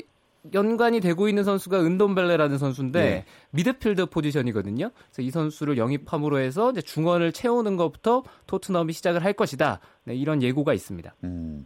연관이 0.53 0.99
되고 0.99 1.27
있는 1.27 1.43
선수가 1.43 1.81
은돈벨레라는 1.81 2.57
선수인데 2.57 3.01
네. 3.01 3.25
미드필드 3.51 4.07
포지션이거든요. 4.07 4.91
그래서 5.11 5.21
이 5.21 5.29
선수를 5.29 5.77
영입함으로 5.77 6.39
해서 6.39 6.71
이제 6.71 6.81
중원을 6.81 7.31
채우는 7.33 7.75
것부터 7.75 8.23
토트넘이 8.45 8.93
시작을 8.93 9.23
할 9.23 9.33
것이다. 9.33 9.79
네, 10.05 10.15
이런 10.15 10.41
예고가 10.41 10.73
있습니다. 10.73 11.15
음. 11.23 11.65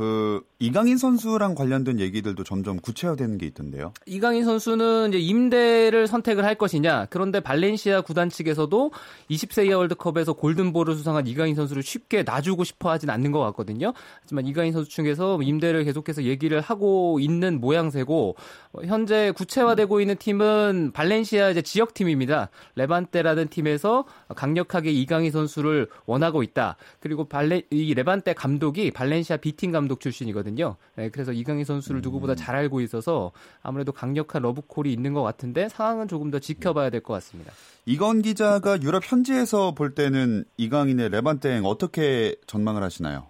그 0.00 0.40
이강인 0.60 0.96
선수랑 0.96 1.54
관련된 1.54 2.00
얘기들도 2.00 2.42
점점 2.42 2.80
구체화되는 2.80 3.36
게 3.36 3.44
있던데요. 3.44 3.92
이강인 4.06 4.46
선수는 4.46 5.10
이제 5.10 5.18
임대를 5.18 6.06
선택을 6.06 6.42
할 6.42 6.54
것이냐. 6.54 7.08
그런데 7.10 7.40
발렌시아 7.40 8.00
구단 8.00 8.30
측에서도 8.30 8.92
20세 9.28 9.66
이하 9.66 9.76
월드컵에서 9.76 10.32
골든볼을 10.32 10.94
수상한 10.94 11.26
이강인 11.26 11.54
선수를 11.54 11.82
쉽게 11.82 12.22
놔주고 12.22 12.64
싶어 12.64 12.90
하진 12.90 13.10
않는 13.10 13.30
것 13.30 13.40
같거든요. 13.40 13.92
하지만 14.22 14.46
이강인 14.46 14.72
선수 14.72 14.88
측에서 14.88 15.42
임대를 15.42 15.84
계속해서 15.84 16.22
얘기를 16.22 16.62
하고 16.62 17.18
있는 17.20 17.60
모양새고 17.60 18.36
현재 18.84 19.32
구체화되고 19.32 20.00
있는 20.00 20.16
팀은 20.16 20.92
발렌시아 20.94 21.50
이제 21.50 21.60
지역 21.60 21.92
팀입니다. 21.92 22.50
레반테라는 22.76 23.48
팀에서 23.48 24.04
강력하게 24.36 24.92
이강인 24.92 25.32
선수를 25.32 25.88
원하고 26.06 26.44
있다. 26.44 26.76
그리고 27.00 27.24
발레 27.24 27.62
이 27.70 27.94
레반테 27.94 28.32
감독이 28.32 28.92
발렌시아 28.92 29.38
B팀 29.38 29.72
감독 29.72 30.00
출신이거든요. 30.00 30.76
네, 30.94 31.08
그래서 31.08 31.32
이강인 31.32 31.64
선수를 31.64 32.00
누구보다 32.00 32.36
잘 32.36 32.54
알고 32.54 32.80
있어서 32.82 33.32
아무래도 33.62 33.90
강력한 33.90 34.42
러브콜이 34.42 34.92
있는 34.92 35.14
것 35.14 35.22
같은데 35.22 35.68
상황은 35.68 36.06
조금 36.06 36.30
더 36.30 36.38
지켜봐야 36.38 36.90
될 36.90 37.00
것 37.00 37.14
같습니다. 37.14 37.50
이건 37.86 38.20
기자가 38.22 38.82
유럽 38.82 39.02
현지에서 39.04 39.74
볼 39.74 39.94
때는 39.94 40.44
이강인의 40.58 41.08
레반테행 41.08 41.64
어떻게 41.64 42.36
전망을 42.46 42.82
하시나요? 42.82 43.29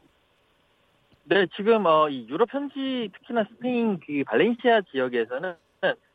네, 1.30 1.46
지금 1.54 1.86
어, 1.86 2.08
이 2.08 2.26
유럽 2.28 2.52
현지 2.52 3.08
특히나 3.14 3.44
스페인 3.44 4.00
그 4.00 4.24
발렌시아 4.26 4.80
지역에서는 4.90 5.54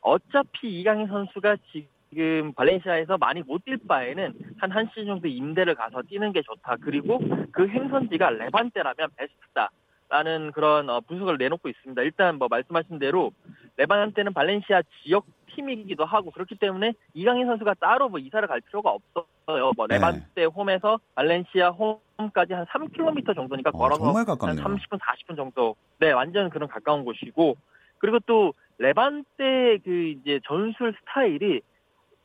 어차피 0.02 0.78
이강인 0.78 1.06
선수가 1.06 1.56
지금 1.72 2.52
발렌시아에서 2.52 3.16
많이 3.16 3.40
못 3.42 3.64
뛸 3.64 3.78
바에는 3.88 4.34
한 4.58 4.72
한 4.72 4.86
시즌 4.90 5.06
정도 5.06 5.26
임대를 5.26 5.74
가서 5.74 6.02
뛰는 6.02 6.32
게 6.32 6.42
좋다. 6.42 6.76
그리고 6.82 7.18
그 7.50 7.66
행선지가 7.66 8.28
레반테라면 8.28 9.08
베스트다. 9.16 9.70
라는 10.10 10.52
그런 10.52 10.90
어, 10.90 11.00
분석을 11.00 11.38
내놓고 11.38 11.68
있습니다. 11.70 12.02
일단 12.02 12.36
뭐 12.36 12.46
말씀하신 12.50 12.98
대로 12.98 13.32
레바논테는 13.78 14.34
발렌시아 14.34 14.82
지역 15.02 15.24
팀이기도 15.56 16.04
하고 16.04 16.30
그렇기 16.30 16.56
때문에 16.56 16.92
이강인 17.14 17.46
선수가 17.46 17.74
따로 17.80 18.08
뭐 18.08 18.20
이사를 18.20 18.46
갈 18.46 18.60
필요가 18.60 18.90
없어요. 18.90 19.72
뭐 19.76 19.86
네. 19.86 19.94
레반테 19.96 20.44
홈에서 20.44 20.98
발렌시아 21.14 21.70
홈까지 21.70 22.52
한 22.52 22.66
3km 22.66 23.34
정도니까 23.34 23.70
어, 23.70 23.78
걸어서 23.78 24.04
한 24.12 24.56
30분 24.56 24.98
40분 24.98 25.36
정도. 25.36 25.74
네, 25.98 26.12
완전 26.12 26.50
그런 26.50 26.68
가까운 26.68 27.04
곳이고 27.04 27.56
그리고 27.98 28.18
또 28.26 28.52
레반테 28.78 29.78
그 29.82 30.14
이제 30.20 30.40
전술 30.46 30.94
스타일이 31.00 31.62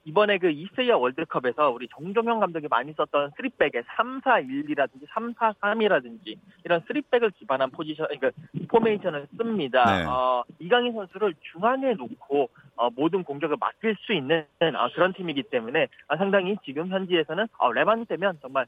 이번에 0.04 0.38
그 0.40 0.50
20세 0.50 0.77
이하 0.77 0.98
월드컵에서 0.98 1.70
우리 1.70 1.88
정정용 1.90 2.40
감독이 2.40 2.68
많이 2.68 2.92
썼던 2.94 3.32
3백의 3.32 3.84
3-4-1이라든지 3.86 5.08
3-4-3이라든지 5.10 6.38
이런 6.64 6.82
3백을 6.82 7.32
기반한 7.38 7.70
포지션, 7.70 8.08
그러니까 8.08 8.32
포메이션을 8.68 9.28
씁니다. 9.38 9.86
네. 9.86 10.06
어, 10.06 10.44
이강인 10.60 10.94
선수를 10.94 11.36
중앙에 11.52 11.94
놓고 11.94 12.50
어, 12.71 12.71
모든 12.96 13.24
공격을 13.24 13.58
맡길 13.60 13.96
수 14.02 14.14
있는 14.14 14.46
어, 14.62 14.90
그런 14.94 15.14
팀이기 15.14 15.44
때문에 15.44 15.88
어, 16.08 16.18
상당히 16.18 16.58
지금 16.66 16.90
현지에서는 16.90 17.48
어, 17.58 17.72
레반테면 17.72 18.40
정말 18.42 18.66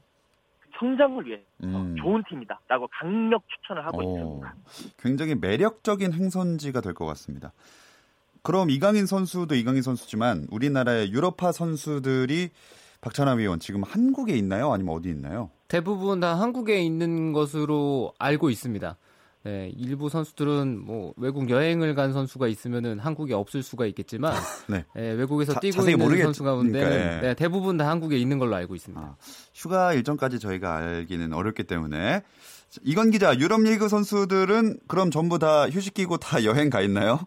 성장을 0.78 1.24
위해 1.26 1.40
음. 1.62 1.94
좋은 1.98 2.22
팀이다라고 2.28 2.88
강력 2.88 3.42
추천을 3.48 3.86
하고 3.86 3.98
오, 3.98 4.02
있습니다. 4.02 4.54
굉장히 4.98 5.34
매력적인 5.36 6.12
행선지가 6.12 6.80
될 6.80 6.94
것 6.94 7.06
같습니다. 7.06 7.52
그럼 8.42 8.70
이강인 8.70 9.06
선수도 9.06 9.54
이강인 9.54 9.82
선수지만 9.82 10.46
우리나라의 10.50 11.12
유럽파 11.12 11.52
선수들이 11.52 12.50
박찬하 13.00 13.32
위원 13.34 13.58
지금 13.58 13.82
한국에 13.82 14.34
있나요? 14.36 14.72
아니면 14.72 14.94
어디 14.94 15.08
있나요? 15.10 15.50
대부분 15.68 16.20
다 16.20 16.34
한국에 16.38 16.80
있는 16.82 17.32
것으로 17.32 18.12
알고 18.18 18.50
있습니다. 18.50 18.96
네, 19.44 19.70
일부 19.76 20.08
선수들은 20.08 20.86
뭐 20.86 21.12
외국 21.18 21.50
여행을 21.50 21.94
간 21.94 22.14
선수가 22.14 22.48
있으면은 22.48 22.98
한국에 22.98 23.34
없을 23.34 23.62
수가 23.62 23.84
있겠지만 23.86 24.32
네. 24.70 24.84
네, 24.94 25.12
외국에서 25.12 25.52
자, 25.52 25.60
뛰고 25.60 25.82
있는 25.82 25.98
모르겠- 25.98 26.22
선수 26.22 26.42
가운데 26.44 26.80
그러니까, 26.80 27.16
예. 27.16 27.20
네, 27.20 27.34
대부분 27.34 27.76
다 27.76 27.86
한국에 27.90 28.16
있는 28.16 28.38
걸로 28.38 28.54
알고 28.56 28.74
있습니다. 28.74 29.02
아, 29.04 29.16
휴가 29.54 29.92
일정까지 29.92 30.38
저희가 30.38 30.76
알기는 30.76 31.34
어렵기 31.34 31.64
때문에 31.64 32.22
자, 32.70 32.80
이건 32.84 33.10
기자 33.10 33.38
유럽 33.38 33.60
리그 33.60 33.88
선수들은 33.90 34.78
그럼 34.88 35.10
전부 35.10 35.38
다 35.38 35.68
휴식기고 35.68 36.16
다 36.16 36.42
여행 36.44 36.70
가 36.70 36.80
있나요? 36.80 37.20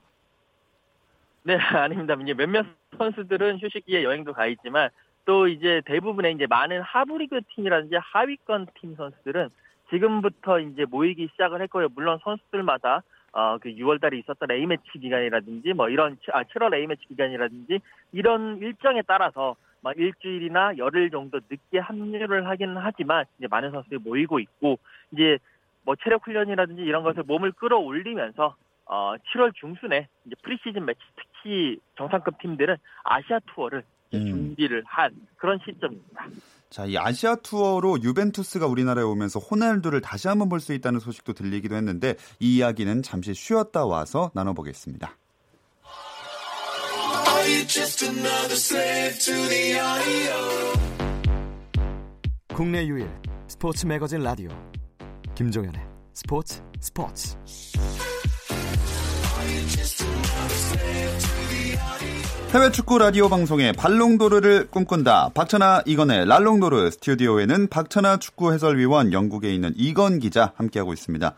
네, 1.44 1.56
아닙니다. 1.56 2.16
이제 2.24 2.34
몇몇 2.34 2.66
선수들은 2.98 3.60
휴식기에 3.60 4.04
여행도 4.04 4.34
가 4.34 4.48
있지만 4.48 4.90
또 5.26 5.48
이제 5.48 5.84
대부분의 5.86 6.34
이제 6.34 6.48
많은 6.48 6.82
하부리그 6.82 7.42
팀이라든지 7.54 7.96
하위권 8.02 8.68
팀 8.82 8.96
선수들은 8.96 9.50
지금부터 9.90 10.60
이제 10.60 10.86
모이기 10.86 11.30
시작을 11.32 11.62
했고요. 11.62 11.88
물론 11.94 12.20
선수들마다 12.24 13.04
어, 13.34 13.58
그 13.60 13.70
6월달에 13.70 14.18
있었던 14.20 14.52
A 14.52 14.66
매치 14.66 14.84
기간이라든지 15.00 15.74
뭐 15.74 15.90
이런 15.90 16.18
아 16.34 16.44
7월 16.44 16.74
A 16.74 16.88
매치 16.88 17.06
기간이라든지 17.08 17.80
이런 18.12 18.58
일정에 18.58 19.02
따라서 19.06 19.56
막 19.82 19.98
일주일이나 19.98 20.78
열흘 20.78 21.12
정도 21.12 21.40
늦게 21.50 21.80
합류를 21.80 22.48
하기는 22.48 22.78
하지만 22.78 23.26
이제 23.38 23.48
많은 23.48 23.72
선수들이 23.72 24.00
모이고 24.04 24.40
있고 24.40 24.80
이제 25.12 25.38
뭐 25.84 25.96
체력 26.04 26.26
훈련이라든지 26.26 26.82
이런 26.82 27.04
것을 27.04 27.24
몸을 27.24 27.52
끌어올리면서 27.52 28.56
어 28.86 29.16
7월 29.18 29.54
중순에 29.54 30.08
이제 30.26 30.36
프리시즌 30.42 30.86
매치 30.86 31.00
특히 31.16 31.80
정상급 31.96 32.40
팀들은 32.40 32.78
아시아 33.04 33.40
투어를 33.54 33.84
음. 34.14 34.26
준비를 34.26 34.84
한 34.86 35.14
그런 35.36 35.60
시점입니다. 35.64 36.26
자, 36.70 36.86
이 36.86 36.98
아시아 36.98 37.36
투어로 37.36 38.02
유벤투스가 38.02 38.68
우리나라에 38.68 39.04
오면서 39.04 39.40
호날두를 39.40 40.02
다시 40.02 40.28
한번 40.28 40.50
볼 40.50 40.60
수 40.60 40.74
있다는 40.74 41.00
소식도 41.00 41.34
들리기도 41.34 41.76
했는데 41.76 42.16
이 42.40 42.58
이야기는 42.58 43.04
잠시 43.04 43.34
쉬었다 43.34 43.86
와서 43.86 44.32
나눠보겠습니다. 44.34 45.16
국내 52.54 52.86
유일 52.88 53.08
스포츠 53.48 53.86
매거진 53.86 54.22
라디오 54.22 54.50
김종현의 55.36 55.82
스포츠 56.14 56.62
스포츠 56.80 57.38
해외 62.54 62.72
축구 62.72 62.98
라디오 62.98 63.28
방송의 63.28 63.74
발롱도르를 63.74 64.68
꿈꾼다. 64.72 65.32
박찬아 65.34 65.84
이건의 65.86 66.26
랄롱도르 66.26 66.92
스튜디오에는 66.92 67.68
박찬아 67.68 68.18
축구 68.20 68.54
해설위원 68.54 69.12
영국에 69.12 69.54
있는 69.54 69.74
이건 69.76 70.20
기자 70.20 70.54
함께하고 70.56 70.94
있습니다. 70.94 71.36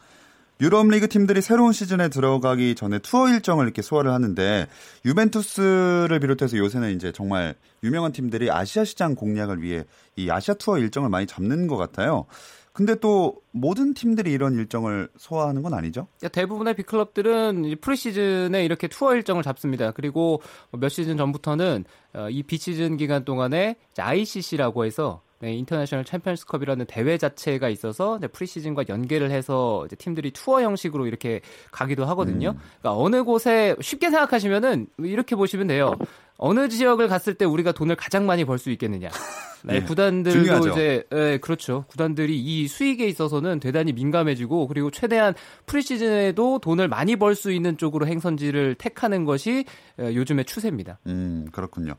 유럽 0.62 0.88
리그 0.88 1.10
팀들이 1.10 1.42
새로운 1.42 1.74
시즌에 1.74 2.10
들어가기 2.10 2.76
전에 2.76 3.00
투어 3.00 3.28
일정을 3.28 3.66
이렇게 3.66 3.82
소화를 3.82 4.12
하는데 4.12 4.68
유벤투스를 5.04 6.20
비롯해서 6.20 6.58
요새는 6.58 6.96
이제 6.96 7.12
정말 7.12 7.56
유명한 7.84 8.12
팀들이 8.12 8.52
아시아 8.52 8.84
시장 8.84 9.16
공략을 9.16 9.64
위해 9.64 9.86
이 10.16 10.30
아시아 10.30 10.54
투어 10.56 10.78
일정을 10.78 11.10
많이 11.10 11.26
잡는 11.26 11.68
것 11.68 11.78
같아요. 11.78 12.26
근데 12.74 12.96
또 12.96 13.42
모든 13.52 13.94
팀들이 13.94 14.32
이런 14.32 14.56
일정을 14.56 15.10
소화하는 15.18 15.62
건 15.62 15.74
아니죠? 15.74 16.08
대부분의 16.32 16.76
빅클럽들은 16.76 17.76
프리시즌에 17.82 18.64
이렇게 18.64 18.88
투어 18.88 19.16
일정을 19.16 19.44
잡습니다. 19.44 19.92
그리고 19.92 20.42
몇 20.72 20.90
시즌 20.90 21.18
전부터는 21.18 21.86
어, 22.14 22.30
이 22.30 22.44
비시즌 22.44 22.98
기간 22.98 23.26
동안에 23.26 23.76
ICC라고 23.98 24.86
해서 24.86 25.22
네, 25.42 25.54
인터내셔널 25.54 26.04
챔피언스컵이라는 26.04 26.86
대회 26.88 27.18
자체가 27.18 27.70
있어서 27.70 28.20
프리시즌과 28.34 28.86
연계를 28.90 29.32
해서 29.32 29.86
이제 29.86 29.96
팀들이 29.96 30.32
투어 30.32 30.62
형식으로 30.62 31.08
이렇게 31.08 31.40
가기도 31.72 32.06
하거든요. 32.08 32.56
그러니까 32.82 33.02
어느 33.02 33.24
곳에 33.24 33.76
쉽게 33.82 34.10
생각하시면은 34.10 34.88
이렇게 34.98 35.36
보시면 35.38 35.68
돼요. 35.68 35.94
어느 36.38 36.68
지역을 36.70 37.08
갔을 37.08 37.34
때 37.36 37.46
우리가 37.46 37.72
돈을 37.72 37.96
가장 37.96 38.26
많이 38.26 38.44
벌 38.46 38.58
수 38.60 38.70
있겠느냐. 38.72 39.10
네, 39.64 39.80
네, 39.80 39.86
구단들도 39.86 40.40
중요하죠. 40.40 40.70
이제 40.70 41.04
예, 41.14 41.38
그렇죠. 41.42 41.84
구단들이 41.90 42.40
이 42.40 42.68
수익에 42.68 43.06
있어서는 43.08 43.60
대단히 43.60 43.92
민감해지고 43.92 44.68
그리고 44.68 44.90
최대한 44.90 45.34
프리시즌에도 45.66 46.60
돈을 46.60 46.88
많이 46.88 47.16
벌 47.18 47.36
수 47.36 47.52
있는 47.52 47.78
쪽으로 47.78 48.08
행선지를 48.08 48.76
택하는 48.76 49.26
것이 49.26 49.66
예, 50.02 50.16
요즘의 50.16 50.46
추세입니다. 50.46 51.00
음, 51.08 51.48
그렇군요. 51.52 51.96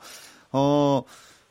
어, 0.53 1.03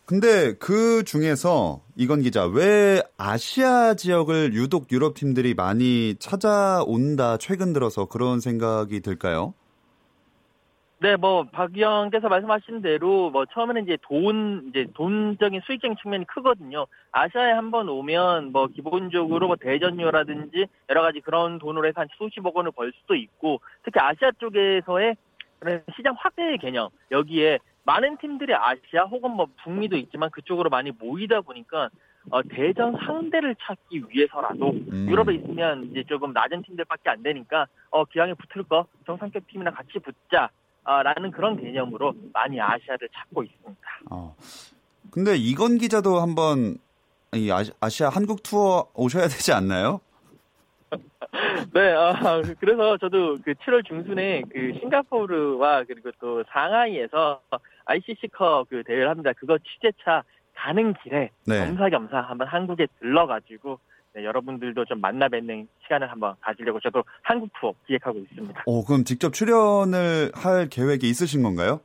근데 0.10 0.56
그 0.60 1.04
중에서 1.04 1.82
이건 1.96 2.24
기자, 2.24 2.48
왜 2.48 3.00
아시아 3.20 3.94
지역을 3.94 4.56
유독 4.56 4.92
유럽 4.92 5.14
팀들이 5.14 5.54
많이 5.54 6.16
찾아온다, 6.18 7.38
최근 7.38 7.74
들어서 7.74 8.06
그런 8.06 8.40
생각이 8.40 9.02
들까요? 9.02 9.54
네, 10.98 11.16
뭐 11.16 11.44
박영께서 11.52 12.28
말씀하신 12.28 12.82
대로 12.82 13.30
뭐 13.30 13.46
처음에는 13.54 13.84
이제 13.84 14.00
돈 14.02 14.70
이제 14.70 14.88
돈적인 14.96 15.62
수익적인 15.64 15.98
측면이 16.02 16.26
크거든요. 16.26 16.88
아시아에 17.12 17.52
한번 17.52 17.88
오면 17.88 18.52
뭐 18.52 18.66
기본적으로 18.66 19.46
뭐 19.46 19.58
대전료라든지 19.58 20.66
여러 20.90 21.04
가지 21.04 21.20
그런 21.20 21.60
돈으로 21.60 21.88
해서 21.88 22.02
한 22.02 22.08
수십억 22.18 22.58
원을 22.58 22.72
벌 22.72 22.92
수도 23.00 23.14
있고 23.14 23.62
특히 23.84 24.00
아시아 24.00 24.32
쪽에서의 24.40 25.16
그런 25.60 25.84
시장 25.96 26.16
확대의 26.18 26.58
개념 26.58 26.90
여기에 27.12 27.60
많은 27.90 28.18
팀들이 28.18 28.54
아시아 28.54 29.06
혹은 29.06 29.32
뭐 29.32 29.48
북미도 29.64 29.98
있지만 29.98 30.30
그쪽으로 30.30 30.70
많이 30.70 30.92
모이다 30.92 31.42
보니까 31.42 31.90
어, 32.30 32.44
대전 32.44 32.96
상대를 32.96 33.56
찾기 33.60 34.04
위해서라도 34.10 34.70
음. 34.70 35.08
유럽에 35.10 35.34
있으면 35.34 35.90
이제 35.90 36.04
조금 36.04 36.32
낮은 36.32 36.62
팀들밖에 36.62 37.10
안 37.10 37.24
되니까 37.24 37.66
어 37.90 38.06
기왕에 38.06 38.36
붙을 38.36 38.66
거 38.68 38.86
정상급 39.08 39.48
팀이랑 39.48 39.74
같이 39.74 39.98
붙자. 39.98 40.50
아, 40.84 41.04
라는 41.04 41.32
그런 41.32 41.60
개념으로 41.60 42.14
많이 42.34 42.60
아시아를 42.62 43.10
찾고 43.14 43.44
있습니다. 43.44 43.82
어. 44.12 44.36
근데 45.12 45.36
이건 45.36 45.78
기자도 45.78 46.20
한번 46.20 46.78
이 47.34 47.50
아시- 47.52 47.74
아시아 47.80 48.10
한국 48.10 48.44
투어 48.44 48.88
오셔야 48.96 49.24
되지 49.24 49.52
않나요? 49.52 50.00
네, 51.74 51.94
아, 51.94 52.42
그래서 52.60 52.98
저도 52.98 53.38
그 53.44 53.54
7월 53.54 53.86
중순에 53.86 54.42
그 54.52 54.74
싱가포르와 54.80 55.84
그리고 55.84 56.10
또 56.20 56.44
상하이에서 56.52 57.42
ICC컵 57.90 58.70
그 58.70 58.84
대회를 58.84 59.10
합니다. 59.10 59.32
그거 59.38 59.58
취재차 59.58 60.24
가는 60.56 60.94
길에 61.04 61.30
네. 61.46 61.66
겸사겸사 61.66 62.18
한번 62.20 62.48
한국에 62.48 62.88
들러가지고 63.00 63.80
네, 64.14 64.24
여러분들도 64.26 64.86
좀 64.86 65.00
만나 65.02 65.30
뵙는 65.30 65.68
시간을 65.84 66.10
한번 66.12 66.36
가지려고 66.42 66.80
저도 66.80 67.04
한국 67.22 67.50
투어 67.60 67.74
기획하고 67.88 68.20
있습니다. 68.20 68.64
오, 68.66 68.84
그럼 68.84 69.04
직접 69.04 69.34
출연을 69.34 70.32
할 70.34 70.68
계획이 70.70 71.08
있으신 71.10 71.44
건가요? 71.44 71.82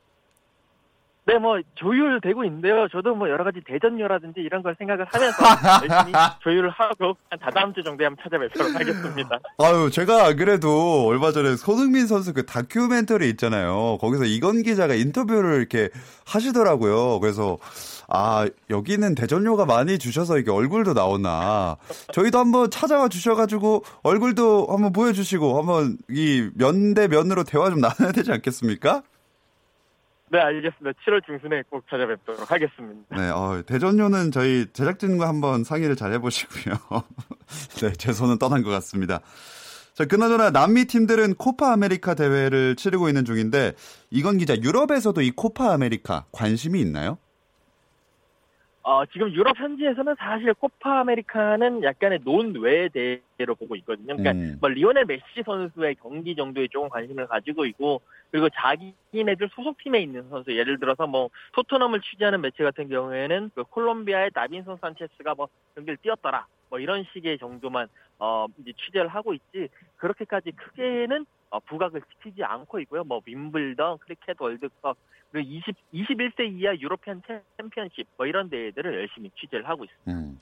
네, 1.27 1.39
뭐 1.39 1.59
조율되고 1.77 2.45
있는데요. 2.45 2.87
저도 2.93 3.15
뭐 3.15 3.31
여러 3.31 3.45
가지 3.45 3.59
대전료라든지 3.67 4.41
이런 4.41 4.63
걸 4.63 4.75
생각을 4.79 5.07
하면서 5.11 5.43
열심히 5.89 6.13
조율을 6.43 6.69
하고 6.69 7.17
한 7.31 7.39
다다음 7.39 7.73
주 7.73 7.83
정도에 7.83 8.07
한번 8.07 8.23
찾아뵙도록 8.23 8.75
하겠습니다. 8.79 9.39
아유, 9.59 9.91
제가 9.91 10.27
안 10.27 10.37
그래도 10.37 11.07
얼마 11.07 11.33
전에 11.33 11.57
손흥민 11.57 12.07
선수 12.07 12.35
그 12.35 12.45
다큐멘터리 12.45 13.31
있잖아요. 13.31 13.97
거기서 14.03 14.25
이건 14.25 14.63
기자가 14.63 14.93
인터뷰를 14.95 15.55
이렇게 15.61 15.89
하시더라고요. 16.27 17.21
그래서 17.21 17.57
아, 18.07 18.47
여기는 18.69 19.15
대전료가 19.15 19.65
많이 19.65 19.99
주셔서 19.99 20.37
이게 20.37 20.51
얼굴도 20.51 20.93
나오나. 20.93 21.77
저희도 22.13 22.39
한번 22.39 22.71
찾아와 22.71 23.09
주셔가지고 23.09 23.83
얼굴도 24.03 24.67
한번 24.69 24.93
보여주시고 24.93 25.59
한번 25.59 25.97
이 26.11 26.51
면 26.59 26.93
대 26.95 27.09
면으로 27.09 27.45
대화 27.45 27.71
좀 27.71 27.81
나눠야 27.81 28.13
되지 28.13 28.31
않겠습니까? 28.31 29.03
네, 30.35 30.41
알겠습니다. 30.41 30.99
7월 31.07 31.25
중순에 31.25 31.63
꼭 31.71 31.85
찾아뵙도록 31.89 32.51
하겠습니다. 32.51 33.17
네, 33.17 33.31
어, 33.31 33.63
대전료는 33.65 34.33
저희 34.33 34.67
제작진과 34.73 35.29
한번 35.29 35.63
상의를 35.63 35.95
잘 35.95 36.13
해보시고요. 36.15 36.75
네, 37.81 37.93
제 37.93 38.13
손은 38.13 38.41
떠난 38.41 38.65
것 38.65 38.71
같습니다. 38.71 39.21
자, 39.93 40.05
그나저나 40.07 40.51
남미 40.51 40.87
팀들은 40.87 41.35
코파 41.35 41.73
아메리카 41.75 42.15
대회를 42.17 42.75
치르고 42.75 43.07
있는 43.07 43.25
중인데 43.25 43.75
이건 44.11 44.39
기자 44.39 44.57
유럽에서도 44.57 45.21
이 45.23 45.31
코파 45.31 45.73
아메리카 45.73 46.25
관심이 46.33 46.81
있나요? 46.81 47.19
어, 48.87 49.07
지금 49.07 49.33
유럽 49.33 49.59
현지에서는 49.59 50.15
사실 50.19 50.53
코파 50.53 51.01
아메리카는 51.01 51.83
약간의 51.83 52.21
논외 52.23 52.91
대회로 52.91 53.55
보고 53.55 53.77
있거든요. 53.77 54.15
그러니까 54.15 54.33
음. 54.33 54.59
뭐 54.61 54.69
리오넬 54.69 55.07
메시 55.07 55.43
선수의 55.43 55.95
경기 55.95 56.37
정도에 56.37 56.69
조금 56.69 56.91
관심을 56.91 57.27
가지고 57.27 57.65
있고 57.65 58.03
그리고 58.31 58.51
자기네들 58.51 59.49
소속팀에 59.55 60.01
있는 60.01 60.29
선수 60.29 60.55
예를 60.55 60.79
들어서 60.79 61.07
뭐 61.07 61.31
토트넘을 61.53 62.03
취재하는 62.03 62.43
매체 62.43 62.63
같은 62.63 62.89
경우에는 62.89 63.53
그 63.55 63.65
콜롬비아의 63.65 64.33
다빈손 64.33 64.77
산체스가 64.83 65.35
뭐 65.35 65.49
경기를 65.75 65.97
뛰었더라 66.03 66.47
뭐 66.69 66.79
이런 66.79 67.07
식의 67.15 67.39
정도만 67.39 67.89
어 68.19 68.47
이제 68.61 68.73
취재를 68.85 69.09
하고 69.09 69.33
있지 69.33 69.69
그렇게까지 69.97 70.53
크게는 70.53 71.25
어, 71.25 71.25
부각을 71.61 72.03
시키지 72.13 72.43
않고 72.43 72.81
있고요. 72.81 73.05
뭐 73.05 73.21
윈블던, 73.25 73.99
크리켓 73.99 74.37
월드컵 74.41 74.97
그리고 75.31 75.49
20 75.51 75.75
21세 75.93 76.61
이하 76.61 76.75
유로피안 76.77 77.23
챔피언십 77.57 78.07
뭐 78.17 78.27
이런 78.27 78.49
대회들을 78.49 78.95
열심히 78.95 79.31
취재를 79.39 79.69
하고 79.69 79.85
있습니다. 79.85 80.13
음. 80.13 80.39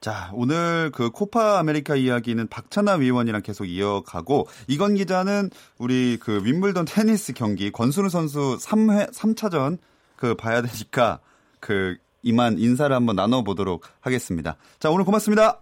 자, 0.00 0.30
오늘 0.32 0.90
그 0.92 1.10
코파 1.10 1.58
아메리카 1.58 1.96
이야기는 1.96 2.46
박찬하 2.48 2.94
위원이랑 2.96 3.42
계속 3.42 3.64
이어가고 3.64 4.46
이건 4.68 4.94
기자는 4.94 5.50
우리 5.78 6.18
그 6.20 6.44
윈블던 6.44 6.84
테니스 6.84 7.32
경기 7.32 7.72
권순우 7.72 8.08
선수 8.08 8.58
3회 8.60 9.12
3차전 9.12 9.78
그 10.14 10.34
봐야 10.34 10.62
되니까 10.62 11.20
그 11.58 11.96
이만 12.22 12.58
인사를 12.58 12.94
한번 12.94 13.16
나눠 13.16 13.42
보도록 13.42 13.84
하겠습니다. 14.00 14.56
자, 14.78 14.90
오늘 14.90 15.04
고맙습니다. 15.04 15.58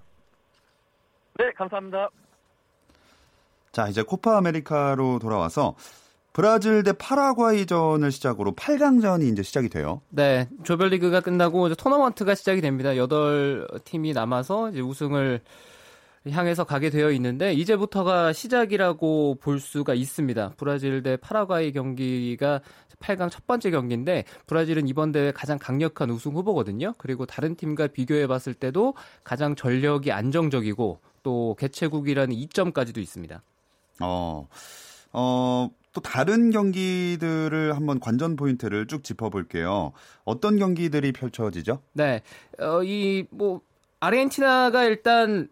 네, 1.39 1.51
감사합니다. 1.53 2.09
자, 3.77 3.89
이제 3.89 4.01
코파 4.03 4.39
아메리카로 4.39 5.19
돌아와서 5.19 5.77
브라질 6.33 6.83
대 6.83 6.95
파라과이전을 6.95 8.11
시작으로 8.11 8.53
8강전이 8.53 9.31
이제 9.31 9.43
시작이 9.43 9.69
돼요. 9.69 10.01
네, 10.09 10.49
조별리그가 10.65 11.21
끝나고 11.21 11.67
이제 11.67 11.75
토너먼트가 11.75 12.35
시작이 12.35 12.63
됩니다. 12.63 12.97
여덟 12.97 13.69
팀이 13.85 14.15
남아서 14.15 14.71
이제 14.71 14.81
우승을 14.81 15.43
향해서 16.31 16.65
가게 16.65 16.89
되어 16.89 17.11
있는데 17.11 17.53
이제부터가 17.53 18.33
시작이라고 18.33 19.37
볼 19.43 19.61
수가 19.61 19.93
있습니다. 19.93 20.55
브라질 20.57 21.03
대 21.03 21.19
파라과이 21.19 21.73
경기가 21.73 22.63
8강 23.01 23.31
첫 23.31 23.47
번째 23.47 23.71
경기인데 23.73 24.25
브라질은 24.47 24.89
이번 24.89 25.13
대회 25.13 25.33
가장 25.33 25.59
강력한 25.59 26.11
우승 26.11 26.33
후보거든요. 26.33 26.95
그리고 26.97 27.27
다른 27.27 27.57
팀과 27.57 27.89
비교해 27.89 28.27
봤을 28.27 28.55
때도 28.55 28.95
가장 29.23 29.55
전력이 29.55 30.13
안정적이고 30.13 31.01
또 31.23 31.57
개최국이라는 31.59 32.35
이점까지도 32.35 33.01
있습니다. 33.03 33.43
어. 34.01 34.49
어, 35.13 35.71
또 35.93 36.01
다른 36.03 36.51
경기들을 36.51 37.75
한번 37.75 38.01
관전 38.01 38.37
포인트를 38.37 38.87
쭉 38.87 39.03
짚어볼게요. 39.03 39.93
어떤 40.25 40.59
경기들이 40.59 41.13
펼쳐지죠? 41.13 41.81
네, 41.95 42.23
어, 42.59 42.83
이, 42.83 43.27
뭐, 43.31 43.63
아르헨티나가 44.01 44.85
일단 44.85 45.49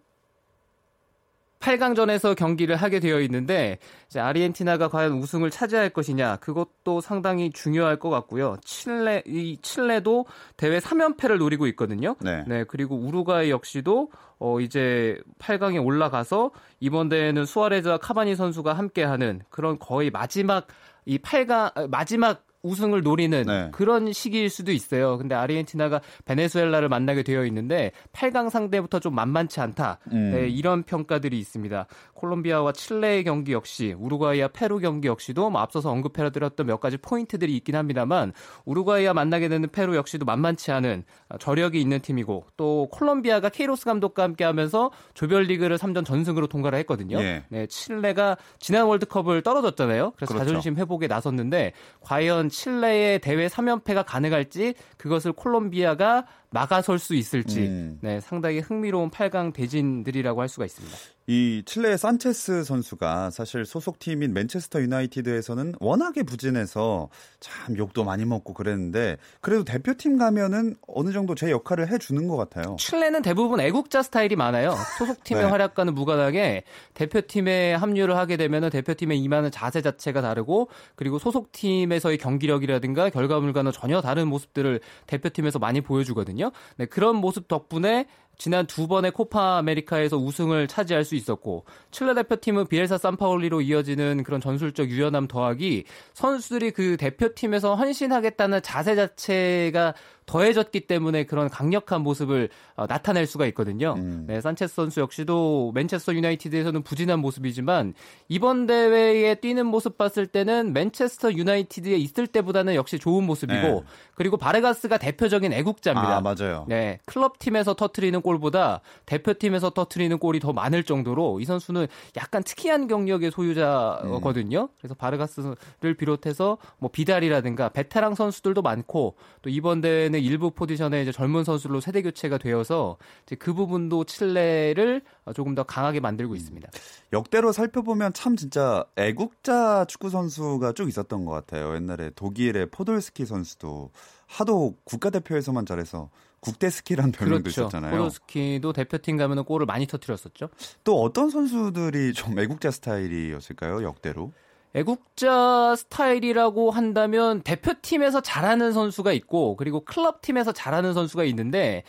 8강전에서 1.64 2.36
경기를 2.36 2.76
하게 2.76 3.00
되어 3.00 3.20
있는데 3.22 3.78
이제 4.08 4.20
아르헨티나가 4.20 4.88
과연 4.88 5.12
우승을 5.14 5.50
차지할 5.50 5.90
것이냐 5.90 6.36
그것도 6.36 7.00
상당히 7.00 7.50
중요할 7.50 7.98
것 7.98 8.10
같고요. 8.10 8.56
칠레 8.62 9.22
이 9.26 9.56
칠레도 9.62 10.26
대회 10.58 10.78
3연패를 10.78 11.38
노리고 11.38 11.66
있거든요. 11.68 12.16
네. 12.20 12.44
네 12.46 12.64
그리고 12.64 12.96
우루과이 12.96 13.50
역시도 13.50 14.10
어 14.38 14.60
이제 14.60 15.18
8강에 15.38 15.82
올라가서 15.82 16.50
이번 16.80 17.08
대회는 17.08 17.46
수아레즈와 17.46 17.96
카바니 17.96 18.36
선수가 18.36 18.74
함께하는 18.74 19.40
그런 19.48 19.78
거의 19.78 20.10
마지막 20.10 20.66
이 21.06 21.16
8강 21.16 21.88
마지막 21.88 22.44
우승을 22.64 23.02
노리는 23.02 23.42
네. 23.46 23.68
그런 23.70 24.12
시기일 24.12 24.50
수도 24.50 24.72
있어요. 24.72 25.18
근데 25.18 25.34
아르헨티나가 25.34 26.00
베네수엘라를 26.24 26.88
만나게 26.88 27.22
되어 27.22 27.44
있는데 27.44 27.92
8강 28.12 28.50
상대부터 28.50 28.98
좀 28.98 29.14
만만치 29.14 29.60
않다. 29.60 29.98
음. 30.12 30.32
네, 30.32 30.48
이런 30.48 30.82
평가들이 30.82 31.38
있습니다. 31.38 31.86
콜롬비아와 32.24 32.72
칠레의 32.72 33.24
경기 33.24 33.52
역시 33.52 33.94
우루과이와 33.98 34.48
페루 34.48 34.78
경기 34.78 35.08
역시도 35.08 35.50
뭐 35.50 35.60
앞서서 35.60 35.90
언급해드렸던 35.90 36.66
몇 36.66 36.80
가지 36.80 36.96
포인트들이 36.96 37.54
있긴 37.56 37.76
합니다만 37.76 38.32
우루과이와 38.64 39.12
만나게 39.12 39.48
되는 39.48 39.68
페루 39.68 39.94
역시도 39.96 40.24
만만치 40.24 40.72
않은 40.72 41.04
저력이 41.38 41.80
있는 41.80 42.00
팀이고 42.00 42.46
또 42.56 42.88
콜롬비아가 42.90 43.50
케이로스 43.50 43.84
감독과 43.84 44.22
함께하면서 44.22 44.90
조별리그를 45.12 45.76
3전 45.76 46.04
전승으로 46.06 46.46
통과를 46.46 46.78
했거든요. 46.80 47.18
예. 47.18 47.44
네, 47.50 47.66
칠레가 47.66 48.38
지난 48.58 48.86
월드컵을 48.86 49.42
떨어졌잖아요. 49.42 50.12
그래서 50.16 50.32
그렇죠. 50.32 50.46
자존심 50.46 50.76
회복에 50.76 51.06
나섰는데 51.06 51.72
과연 52.00 52.48
칠레의 52.48 53.18
대회 53.18 53.46
3연패가 53.48 54.04
가능할지 54.06 54.74
그것을 54.96 55.32
콜롬비아가 55.32 56.24
막아설 56.54 57.00
수 57.00 57.16
있을지 57.16 57.66
음. 57.66 57.98
네, 58.00 58.20
상당히 58.20 58.60
흥미로운 58.60 59.10
8강 59.10 59.52
대진들이라고 59.52 60.40
할 60.40 60.48
수가 60.48 60.64
있습니다. 60.64 60.96
이 61.26 61.62
칠레의 61.64 61.96
산체스 61.96 62.64
선수가 62.64 63.30
사실 63.30 63.64
소속팀인 63.64 64.34
맨체스터 64.34 64.82
유나이티드에서는 64.82 65.74
워낙에 65.80 66.22
부진해서 66.22 67.08
참 67.40 67.76
욕도 67.78 68.04
많이 68.04 68.26
먹고 68.26 68.52
그랬는데 68.52 69.16
그래도 69.40 69.64
대표팀 69.64 70.18
가면은 70.18 70.76
어느 70.86 71.12
정도 71.12 71.34
제 71.34 71.50
역할을 71.50 71.90
해주는 71.90 72.28
것 72.28 72.36
같아요. 72.36 72.76
칠레는 72.78 73.22
대부분 73.22 73.60
애국자 73.60 74.02
스타일이 74.02 74.36
많아요. 74.36 74.74
소속팀의 74.98 75.44
네. 75.44 75.50
활약과는 75.50 75.94
무관하게 75.94 76.64
대표팀에 76.92 77.72
합류를 77.74 78.16
하게 78.16 78.36
되면 78.36 78.68
대표팀에 78.68 79.16
임하는 79.16 79.50
자세 79.50 79.80
자체가 79.80 80.20
다르고 80.20 80.68
그리고 80.94 81.18
소속팀에서의 81.18 82.18
경기력이라든가 82.18 83.08
결과물과는 83.08 83.72
전혀 83.72 84.02
다른 84.02 84.28
모습들을 84.28 84.80
대표팀에서 85.06 85.58
많이 85.58 85.80
보여주거든요. 85.80 86.43
네, 86.76 86.86
그런 86.86 87.16
모습 87.16 87.48
덕분에 87.48 88.06
지난 88.36 88.66
두 88.66 88.86
번의 88.88 89.12
코파 89.12 89.58
아메리카에서 89.58 90.16
우승을 90.16 90.66
차지할 90.66 91.04
수 91.04 91.14
있었고 91.14 91.64
칠레 91.90 92.14
대표팀은 92.14 92.66
비엘사 92.66 92.98
산파올리로 92.98 93.60
이어지는 93.60 94.22
그런 94.24 94.40
전술적 94.40 94.90
유연함 94.90 95.28
더하기 95.28 95.84
선수들이 96.14 96.72
그 96.72 96.96
대표팀에서 96.96 97.74
헌신하겠다는 97.76 98.62
자세 98.62 98.96
자체가 98.96 99.94
더해졌기 100.26 100.80
때문에 100.80 101.24
그런 101.24 101.48
강력한 101.48 102.02
모습을 102.02 102.48
어, 102.76 102.86
나타낼 102.86 103.26
수가 103.26 103.46
있거든요. 103.46 103.94
음. 103.96 104.24
네, 104.26 104.40
산체스 104.40 104.74
선수 104.74 105.00
역시도 105.00 105.72
맨체스터 105.74 106.14
유나이티드에서는 106.14 106.82
부진한 106.82 107.20
모습이지만 107.20 107.94
이번 108.28 108.66
대회에 108.66 109.36
뛰는 109.36 109.66
모습 109.66 109.98
봤을 109.98 110.26
때는 110.26 110.72
맨체스터 110.72 111.32
유나이티드에 111.34 111.96
있을 111.96 112.26
때보다는 112.26 112.74
역시 112.74 112.98
좋은 112.98 113.24
모습이고 113.24 113.62
네. 113.62 113.80
그리고 114.14 114.36
바레가스가 114.36 114.98
대표적인 114.98 115.52
애국자입니다. 115.52 116.16
아 116.16 116.20
맞아요. 116.20 116.64
네, 116.68 116.98
클럽 117.04 117.38
팀에서 117.38 117.74
터트리는 117.74 118.20
골보다 118.22 118.80
대표팀에서 119.06 119.70
터트리는 119.70 120.18
골이 120.18 120.40
더 120.40 120.52
많을 120.52 120.84
정도로 120.84 121.40
이 121.40 121.44
선수는 121.44 121.86
약간 122.16 122.42
특이한 122.42 122.88
경력의 122.88 123.30
소유자거든요. 123.30 124.68
그래서 124.78 124.94
바르가스를 124.94 125.94
비롯해서 125.98 126.58
뭐 126.78 126.90
비달이라든가 126.90 127.68
베테랑 127.70 128.14
선수들도 128.14 128.62
많고 128.62 129.16
또 129.42 129.50
이번 129.50 129.80
대회는 129.80 130.13
일부 130.18 130.50
포지션에 130.50 131.02
이제 131.02 131.12
젊은 131.12 131.44
선수로 131.44 131.80
세대 131.80 132.02
교체가 132.02 132.38
되어서 132.38 132.96
이제 133.26 133.36
그 133.36 133.54
부분도 133.54 134.04
칠레를 134.04 135.02
조금 135.34 135.54
더 135.54 135.62
강하게 135.62 136.00
만들고 136.00 136.34
있습니다. 136.34 136.68
역대로 137.12 137.52
살펴보면 137.52 138.12
참 138.12 138.36
진짜 138.36 138.84
애국자 138.96 139.84
축구 139.86 140.10
선수가 140.10 140.72
쭉 140.72 140.88
있었던 140.88 141.24
것 141.24 141.32
같아요. 141.32 141.74
옛날에 141.74 142.10
독일의 142.14 142.70
포돌스키 142.70 143.24
선수도 143.26 143.90
하도 144.26 144.76
국가대표에서만 144.84 145.66
잘해서 145.66 146.10
국대 146.40 146.68
스키라는 146.68 147.12
별명도 147.12 147.44
그렇죠. 147.44 147.62
있었잖아요. 147.62 147.92
포도 147.92 148.10
스키도 148.10 148.72
대표팀 148.74 149.16
가면은 149.16 149.44
골을 149.44 149.64
많이 149.64 149.86
터트렸었죠. 149.86 150.50
또 150.84 151.00
어떤 151.00 151.30
선수들이 151.30 152.12
좀 152.12 152.38
애국자 152.38 152.70
스타일이었을까요? 152.70 153.82
역대로? 153.82 154.32
애국자 154.74 155.76
스타일이라고 155.76 156.70
한다면 156.70 157.42
대표팀에서 157.42 158.20
잘하는 158.20 158.72
선수가 158.72 159.12
있고 159.12 159.56
그리고 159.56 159.84
클럽팀에서 159.84 160.52
잘하는 160.52 160.94
선수가 160.94 161.24
있는데 161.24 161.84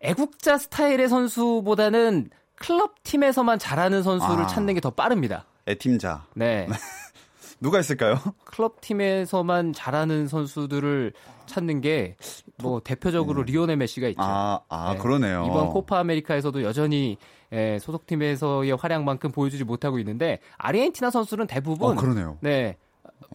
애국자 0.00 0.58
스타일의 0.58 1.08
선수보다는 1.08 2.30
클럽팀에서만 2.56 3.58
잘하는 3.58 4.02
선수를 4.02 4.44
아. 4.44 4.46
찾는 4.46 4.74
게 4.74 4.80
더 4.80 4.90
빠릅니다. 4.90 5.46
애팀자. 5.66 6.26
네. 6.34 6.68
누가 7.62 7.80
있을까요? 7.80 8.16
클럽 8.44 8.80
팀에서만 8.80 9.72
잘하는 9.72 10.26
선수들을 10.28 11.12
찾는 11.46 11.80
게 11.80 12.16
뭐 12.62 12.80
대표적으로 12.80 13.42
리오넬 13.42 13.76
메시가 13.76 14.08
있죠. 14.08 14.22
아, 14.22 14.60
아 14.68 14.92
네. 14.94 14.98
그러네요. 14.98 15.44
이번 15.46 15.70
코파 15.70 15.98
아메리카에서도 15.98 16.62
여전히 16.62 17.18
예, 17.52 17.78
소속팀에서의 17.80 18.72
활약만큼 18.76 19.32
보여주지 19.32 19.64
못하고 19.64 19.98
있는데 19.98 20.38
아르헨티나 20.56 21.10
선수는 21.10 21.46
대부분 21.46 21.92
어, 21.92 21.94
그러네요. 22.00 22.38
네. 22.40 22.76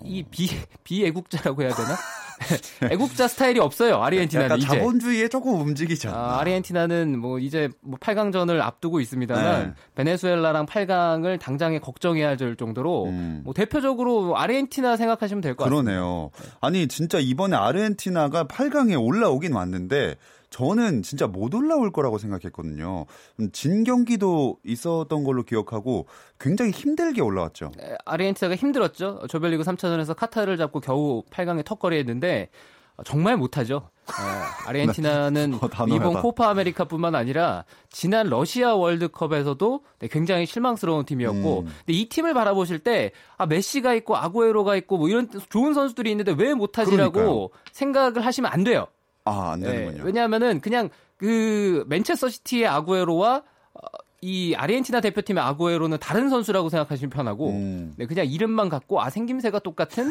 이 0.04 0.24
비, 0.24 0.50
비애국자라고 0.84 1.62
해야 1.64 1.74
되나? 1.74 1.96
애국자 2.92 3.28
스타일이 3.28 3.60
없어요, 3.60 3.96
아르헨티나는 3.96 4.46
약간 4.46 4.58
이제. 4.60 4.68
자본주의에 4.68 5.28
조금 5.28 5.60
움직이지 5.60 6.08
않나. 6.08 6.18
아, 6.18 6.40
아르헨티나는 6.42 7.18
뭐 7.18 7.40
이제 7.40 7.68
뭐 7.82 7.98
8강전을 7.98 8.62
앞두고 8.62 9.00
있습니다만 9.00 9.68
네. 9.70 9.74
베네수엘라랑 9.96 10.68
8강을 10.68 11.40
당장에 11.40 11.80
걱정해야 11.80 12.36
될 12.38 12.56
정도로 12.56 13.06
음. 13.06 13.42
뭐 13.44 13.54
대표적으로 13.56 14.38
아르헨티나 14.38 14.98
생각하시면 14.98 15.42
될 15.42 15.56
것 15.56 15.64
같습니다. 15.64 15.92
그러네요. 15.92 16.30
아니 16.62 16.88
진짜 16.88 17.18
이번에 17.18 17.56
아르헨티나가 17.56 18.44
8강에 18.46 19.04
올라오긴 19.04 19.54
왔는데 19.54 20.16
저는 20.58 21.04
진짜 21.04 21.28
못 21.28 21.54
올라올 21.54 21.92
거라고 21.92 22.18
생각했거든요. 22.18 23.06
음, 23.40 23.52
진 23.52 23.84
경기도 23.84 24.58
있었던 24.64 25.24
걸로 25.24 25.44
기억하고 25.44 26.08
굉장히 26.40 26.72
힘들게 26.72 27.22
올라왔죠. 27.22 27.72
네, 27.78 27.96
아르헨티나가 28.06 28.56
힘들었죠. 28.56 29.28
조별리그 29.30 29.64
3차전에서 29.64 30.16
카타르를 30.16 30.58
잡고 30.58 30.80
겨우 30.80 31.24
8강에 31.30 31.64
턱걸이했는데 31.64 32.50
어, 32.96 33.04
정말 33.04 33.38
못하죠. 33.38 33.76
어, 33.76 34.12
아르헨티나는 34.66 35.60
어, 35.62 35.68
단호하다. 35.68 35.96
이번 35.96 36.24
코파 36.24 36.50
아메리카뿐만 36.50 37.14
아니라 37.14 37.64
지난 37.92 38.28
러시아 38.28 38.74
월드컵에서도 38.74 39.84
네, 40.00 40.08
굉장히 40.08 40.48
실망스러운 40.48 41.06
팀이었고, 41.06 41.60
음. 41.60 41.66
근데 41.66 41.94
이 41.94 42.10
팀을 42.10 42.34
바라보실 42.34 42.80
때 42.80 43.12
아, 43.38 43.46
메시가 43.46 43.94
있고 43.94 44.18
아구에로가 44.18 44.76
있고 44.78 44.98
뭐 44.98 45.08
이런 45.08 45.30
좋은 45.50 45.76
선수들이 45.76 46.10
있는데 46.10 46.34
왜 46.36 46.56
못하지라고 46.56 47.12
그러니까요. 47.12 47.50
생각을 47.74 48.26
하시면 48.26 48.52
안 48.52 48.64
돼요. 48.64 48.88
아, 49.28 49.52
안 49.54 49.60
네, 49.62 49.68
되는군요. 49.72 50.04
왜냐하면은 50.04 50.62
그냥 50.62 50.90
그 51.18 51.84
맨체스터 51.88 52.30
시티의 52.30 52.68
아구에로와 52.68 53.44
어, 53.74 53.80
이 54.22 54.56
아르헨티나 54.56 55.02
대표팀의 55.02 55.44
아구에로는 55.44 55.98
다른 56.00 56.30
선수라고 56.30 56.70
생각하시면 56.70 57.10
편하고 57.12 57.50
음. 57.50 57.94
네, 57.98 58.06
그냥 58.06 58.26
이름만 58.26 58.70
갖고 58.70 59.02
아 59.02 59.10
생김새가 59.10 59.60
똑같은 59.60 60.10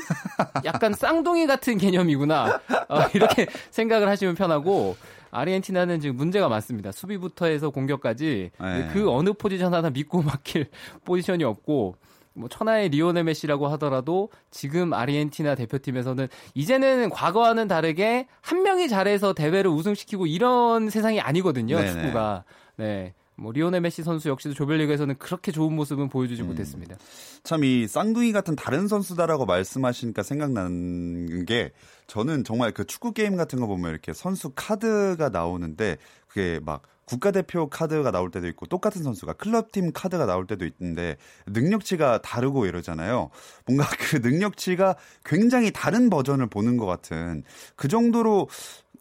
약간 0.64 0.92
쌍둥이 0.92 1.46
같은 1.46 1.76
개념이구나 1.78 2.60
어, 2.88 3.00
이렇게 3.14 3.46
생각을 3.70 4.08
하시면 4.08 4.36
편하고 4.36 4.96
아르헨티나는 5.32 6.00
지금 6.00 6.16
문제가 6.16 6.48
많습니다. 6.48 6.92
수비부터 6.92 7.46
해서 7.46 7.70
공격까지 7.70 8.50
네. 8.58 8.90
그 8.92 9.10
어느 9.10 9.32
포지션 9.32 9.74
하나 9.74 9.90
믿고 9.90 10.22
맡길 10.22 10.68
포지션이 11.04 11.44
없고 11.44 11.96
뭐 12.36 12.48
천하의 12.48 12.90
리오넬 12.90 13.24
메시라고 13.24 13.66
하더라도 13.68 14.30
지금 14.50 14.92
아르헨티나 14.92 15.54
대표팀에서는 15.54 16.28
이제는 16.54 17.10
과거와는 17.10 17.66
다르게 17.66 18.28
한 18.42 18.62
명이 18.62 18.88
잘해서 18.88 19.32
대회를 19.32 19.70
우승시키고 19.70 20.26
이런 20.26 20.90
세상이 20.90 21.20
아니거든요. 21.20 21.76
네네. 21.78 21.92
축구가. 21.92 22.44
네. 22.76 23.14
뭐 23.38 23.52
리오넬 23.52 23.82
메시 23.82 24.02
선수 24.02 24.30
역시도 24.30 24.54
조별리그에서는 24.54 25.16
그렇게 25.18 25.52
좋은 25.52 25.74
모습은 25.74 26.08
보여주지 26.08 26.42
음. 26.42 26.48
못했습니다. 26.48 26.96
참 27.42 27.62
이 27.62 27.86
쌍둥이 27.86 28.32
같은 28.32 28.56
다른 28.56 28.88
선수다라고 28.88 29.44
말씀하시니까 29.44 30.22
생각나는 30.22 31.44
게 31.44 31.72
저는 32.06 32.44
정말 32.44 32.72
그 32.72 32.84
축구 32.86 33.12
게임 33.12 33.36
같은 33.36 33.60
거 33.60 33.66
보면 33.66 33.90
이렇게 33.90 34.12
선수 34.12 34.52
카드가 34.54 35.28
나오는데 35.28 35.96
그게 36.28 36.60
막 36.64 36.82
국가대표 37.06 37.68
카드가 37.68 38.10
나올 38.10 38.30
때도 38.30 38.46
있고 38.48 38.66
똑같은 38.66 39.02
선수가 39.02 39.34
클럽팀 39.34 39.92
카드가 39.92 40.26
나올 40.26 40.46
때도 40.46 40.66
있는데 40.66 41.16
능력치가 41.46 42.20
다르고 42.20 42.66
이러잖아요. 42.66 43.30
뭔가 43.64 43.86
그 44.10 44.16
능력치가 44.16 44.96
굉장히 45.24 45.70
다른 45.72 46.10
버전을 46.10 46.48
보는 46.48 46.76
것 46.76 46.86
같은 46.86 47.44
그 47.76 47.88
정도로 47.88 48.48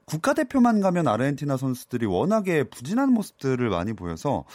국가대표만 0.05 0.81
가면 0.81 1.07
아르헨티나 1.07 1.57
선수들이 1.57 2.05
워낙에 2.05 2.65
부진한 2.65 3.11
모습들을 3.11 3.69
많이 3.69 3.93
보여서 3.93 4.45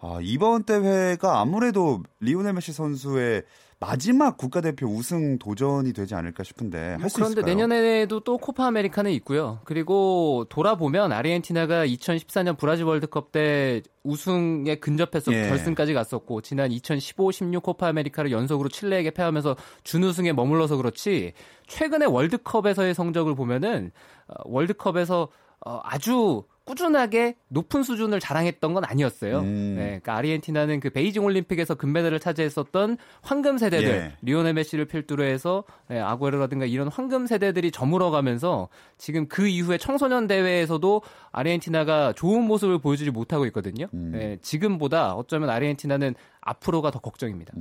아, 0.00 0.18
이번 0.20 0.62
대회가 0.62 1.40
아무래도 1.40 2.02
리오넬 2.20 2.52
메시 2.52 2.72
선수의 2.72 3.42
마지막 3.80 4.36
국가대표 4.36 4.88
우승 4.88 5.38
도전이 5.38 5.92
되지 5.92 6.16
않을까 6.16 6.42
싶은데 6.42 6.96
할수 7.00 7.14
그런데 7.14 7.40
있을까요? 7.40 7.54
내년에도 7.54 8.20
또 8.20 8.36
코파 8.36 8.66
아메리카는 8.66 9.12
있고요. 9.12 9.60
그리고 9.64 10.46
돌아보면 10.48 11.12
아르헨티나가 11.12 11.86
2014년 11.86 12.58
브라질 12.58 12.86
월드컵 12.86 13.30
때 13.30 13.82
우승에 14.02 14.76
근접해서 14.76 15.32
예. 15.32 15.48
결승까지 15.48 15.94
갔었고 15.94 16.40
지난 16.40 16.72
2015, 16.72 17.30
16 17.30 17.62
코파 17.62 17.88
아메리카를 17.88 18.32
연속으로 18.32 18.68
칠레에게 18.68 19.12
패하면서 19.12 19.56
준우승에 19.84 20.32
머물러서 20.32 20.76
그렇지 20.76 21.34
최근에 21.68 22.06
월드컵에서의 22.06 22.94
성적을 22.94 23.36
보면은 23.36 23.92
어, 24.26 24.34
월드컵에서 24.46 25.28
어, 25.66 25.80
아주 25.84 26.44
꾸준하게 26.68 27.36
높은 27.48 27.82
수준을 27.82 28.20
자랑했던 28.20 28.74
건 28.74 28.84
아니었어요. 28.84 29.40
음. 29.40 29.74
네, 29.78 29.84
그러니까 29.84 30.16
아르헨티나는 30.16 30.80
그 30.80 30.90
베이징 30.90 31.24
올림픽에서 31.24 31.74
금메달을 31.74 32.20
차지했었던 32.20 32.98
황금 33.22 33.56
세대들, 33.56 33.88
예. 33.88 34.12
리오넬 34.20 34.52
메시를 34.52 34.84
필두로 34.84 35.24
해서 35.24 35.64
네, 35.88 35.98
아구에로라든가 35.98 36.66
이런 36.66 36.88
황금 36.88 37.26
세대들이 37.26 37.70
저물어가면서 37.70 38.68
지금 38.98 39.28
그 39.28 39.48
이후에 39.48 39.78
청소년 39.78 40.26
대회에서도 40.26 41.00
아르헨티나가 41.32 42.12
좋은 42.12 42.44
모습을 42.44 42.78
보여주지 42.78 43.12
못하고 43.12 43.46
있거든요. 43.46 43.86
음. 43.94 44.10
네, 44.12 44.36
지금보다 44.42 45.14
어쩌면 45.14 45.48
아르헨티나는 45.48 46.14
앞으로가 46.48 46.90
더 46.90 46.98
걱정입니다. 46.98 47.52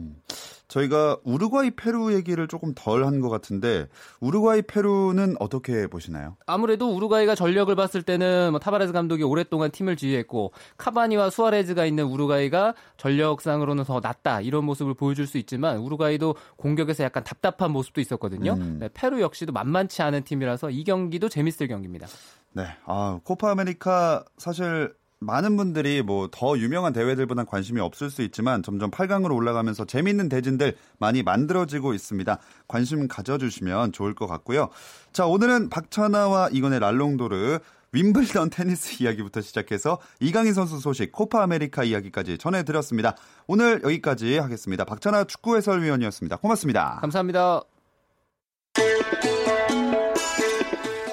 저희가 0.67 1.17
우루과이 1.23 1.71
페루 1.71 2.13
얘기를 2.13 2.47
조금 2.47 2.73
덜 2.76 3.04
한 3.06 3.21
것 3.21 3.30
같은데 3.30 3.88
우루과이 4.19 4.62
페루는 4.63 5.36
어떻게 5.39 5.88
보시나요? 5.88 6.36
아무래도 6.45 6.93
우루과이가 6.93 7.36
전력을 7.36 7.73
봤을 7.76 8.04
때는 8.04 8.52
뭐 8.52 8.60
타바레스 8.60 8.91
감독이 8.91 9.23
오랫동안 9.23 9.71
팀을 9.71 9.95
지휘했고 9.95 10.52
카바니와 10.78 11.30
수아레즈가 11.30 11.86
있는 11.86 12.06
우루과이가 12.06 12.73
전력상으로는 12.97 13.86
더 13.86 14.00
낫다 14.02 14.41
이런 14.41 14.65
모습을 14.65 14.93
보여줄 14.93 15.26
수 15.28 15.38
있지만 15.38 15.78
우루과이도 15.78 16.36
공격에서 16.58 17.04
약간 17.06 17.23
답답한 17.23 17.71
모습도 17.71 18.02
있었거든요. 18.02 18.54
음. 18.54 18.78
네, 18.80 18.89
페루 18.93 19.21
역시도 19.21 19.54
만만치 19.54 20.02
않은 20.02 20.23
팀이라서 20.23 20.69
이 20.71 20.84
경기도 20.84 21.30
재밌을 21.30 21.67
경기입니다. 21.67 22.08
네. 22.54 22.65
아, 22.86 23.19
코파 23.23 23.52
아메리카 23.52 24.26
사실 24.38 24.93
많은 25.19 25.58
분들이 25.58 26.01
뭐 26.01 26.27
더 26.32 26.58
유명한 26.58 26.93
대회들보다 26.93 27.45
관심이 27.45 27.80
없을 27.82 28.10
수 28.10 28.21
있지만 28.21 28.62
점점 28.63 28.91
8강으로 28.91 29.36
올라가면서 29.36 29.86
재밌는 29.86 30.30
대진들 30.30 30.75
많이 30.99 31.23
만들어지고 31.23 31.93
있습니다. 31.93 32.38
관심 32.67 33.08
가져주시면 33.08 33.91
좋을 33.93 34.13
것 34.13 34.27
같고요. 34.27 34.69
자, 35.13 35.25
오늘은 35.25 35.69
박찬하와 35.69 36.50
이건의 36.51 36.80
발롱도르 36.80 37.60
윈블던 37.93 38.49
테니스 38.49 39.01
이야기부터 39.03 39.41
시작해서 39.41 39.99
이강인 40.19 40.53
선수 40.53 40.80
소식, 40.80 41.12
코파 41.12 41.41
아메리카 41.43 41.84
이야기까지 41.86 42.38
전해드렸습니다. 42.38 43.15
오늘 43.47 43.82
여기까지 43.84 44.38
하겠습니다. 44.38 44.84
박찬하 44.84 45.23
축구 45.23 45.56
해설위원이었습니다. 45.56 46.38
고맙습니다. 46.38 46.99
감사합니다. 47.01 47.77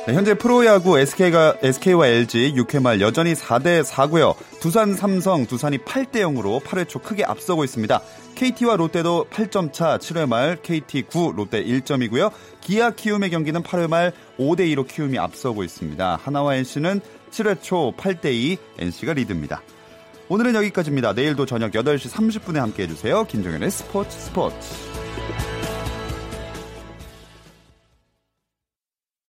네, 0.07 0.13
현재 0.13 0.35
프로야구 0.35 0.99
SK가 0.99 1.57
SK와 1.63 2.09
LG 2.09 2.53
6회 2.57 2.83
말 2.83 3.01
여전히 3.01 3.33
4대 3.33 3.83
4고요. 3.83 4.35
두산 4.61 4.95
삼성 4.95 5.47
두산이 5.47 5.79
8대 5.79 6.17
0으로 6.17 6.63
8회 6.63 6.87
초 6.87 6.99
크게 6.99 7.25
앞서고 7.25 7.65
있습니다. 7.65 8.03
KT와 8.35 8.77
롯데도 8.77 9.29
8점 9.31 9.73
차 9.73 9.97
7회 9.97 10.29
말 10.29 10.59
KT 10.61 11.05
9 11.05 11.33
롯데 11.35 11.65
1점이고요. 11.65 12.31
기아 12.61 12.91
키움의 12.91 13.31
경기는 13.31 13.63
8회 13.63 13.89
말 13.89 14.13
5대 14.39 14.71
2로 14.75 14.87
키움이 14.87 15.19
앞서고 15.19 15.65
있습니다. 15.65 16.19
하나와 16.23 16.57
NC는 16.57 17.01
7회 17.31 17.63
초 17.63 17.95
8대 17.97 18.27
2 18.27 18.59
NC가 18.81 19.15
리드입니다. 19.15 19.63
오늘은 20.29 20.55
여기까지입니다. 20.55 21.15
내일도 21.15 21.47
저녁 21.47 21.73
8시 21.73 22.11
30분에 22.11 22.57
함께 22.57 22.83
해주세요. 22.83 23.25
김종현의 23.25 23.71
스포츠 23.71 24.19
스포츠. 24.19 25.04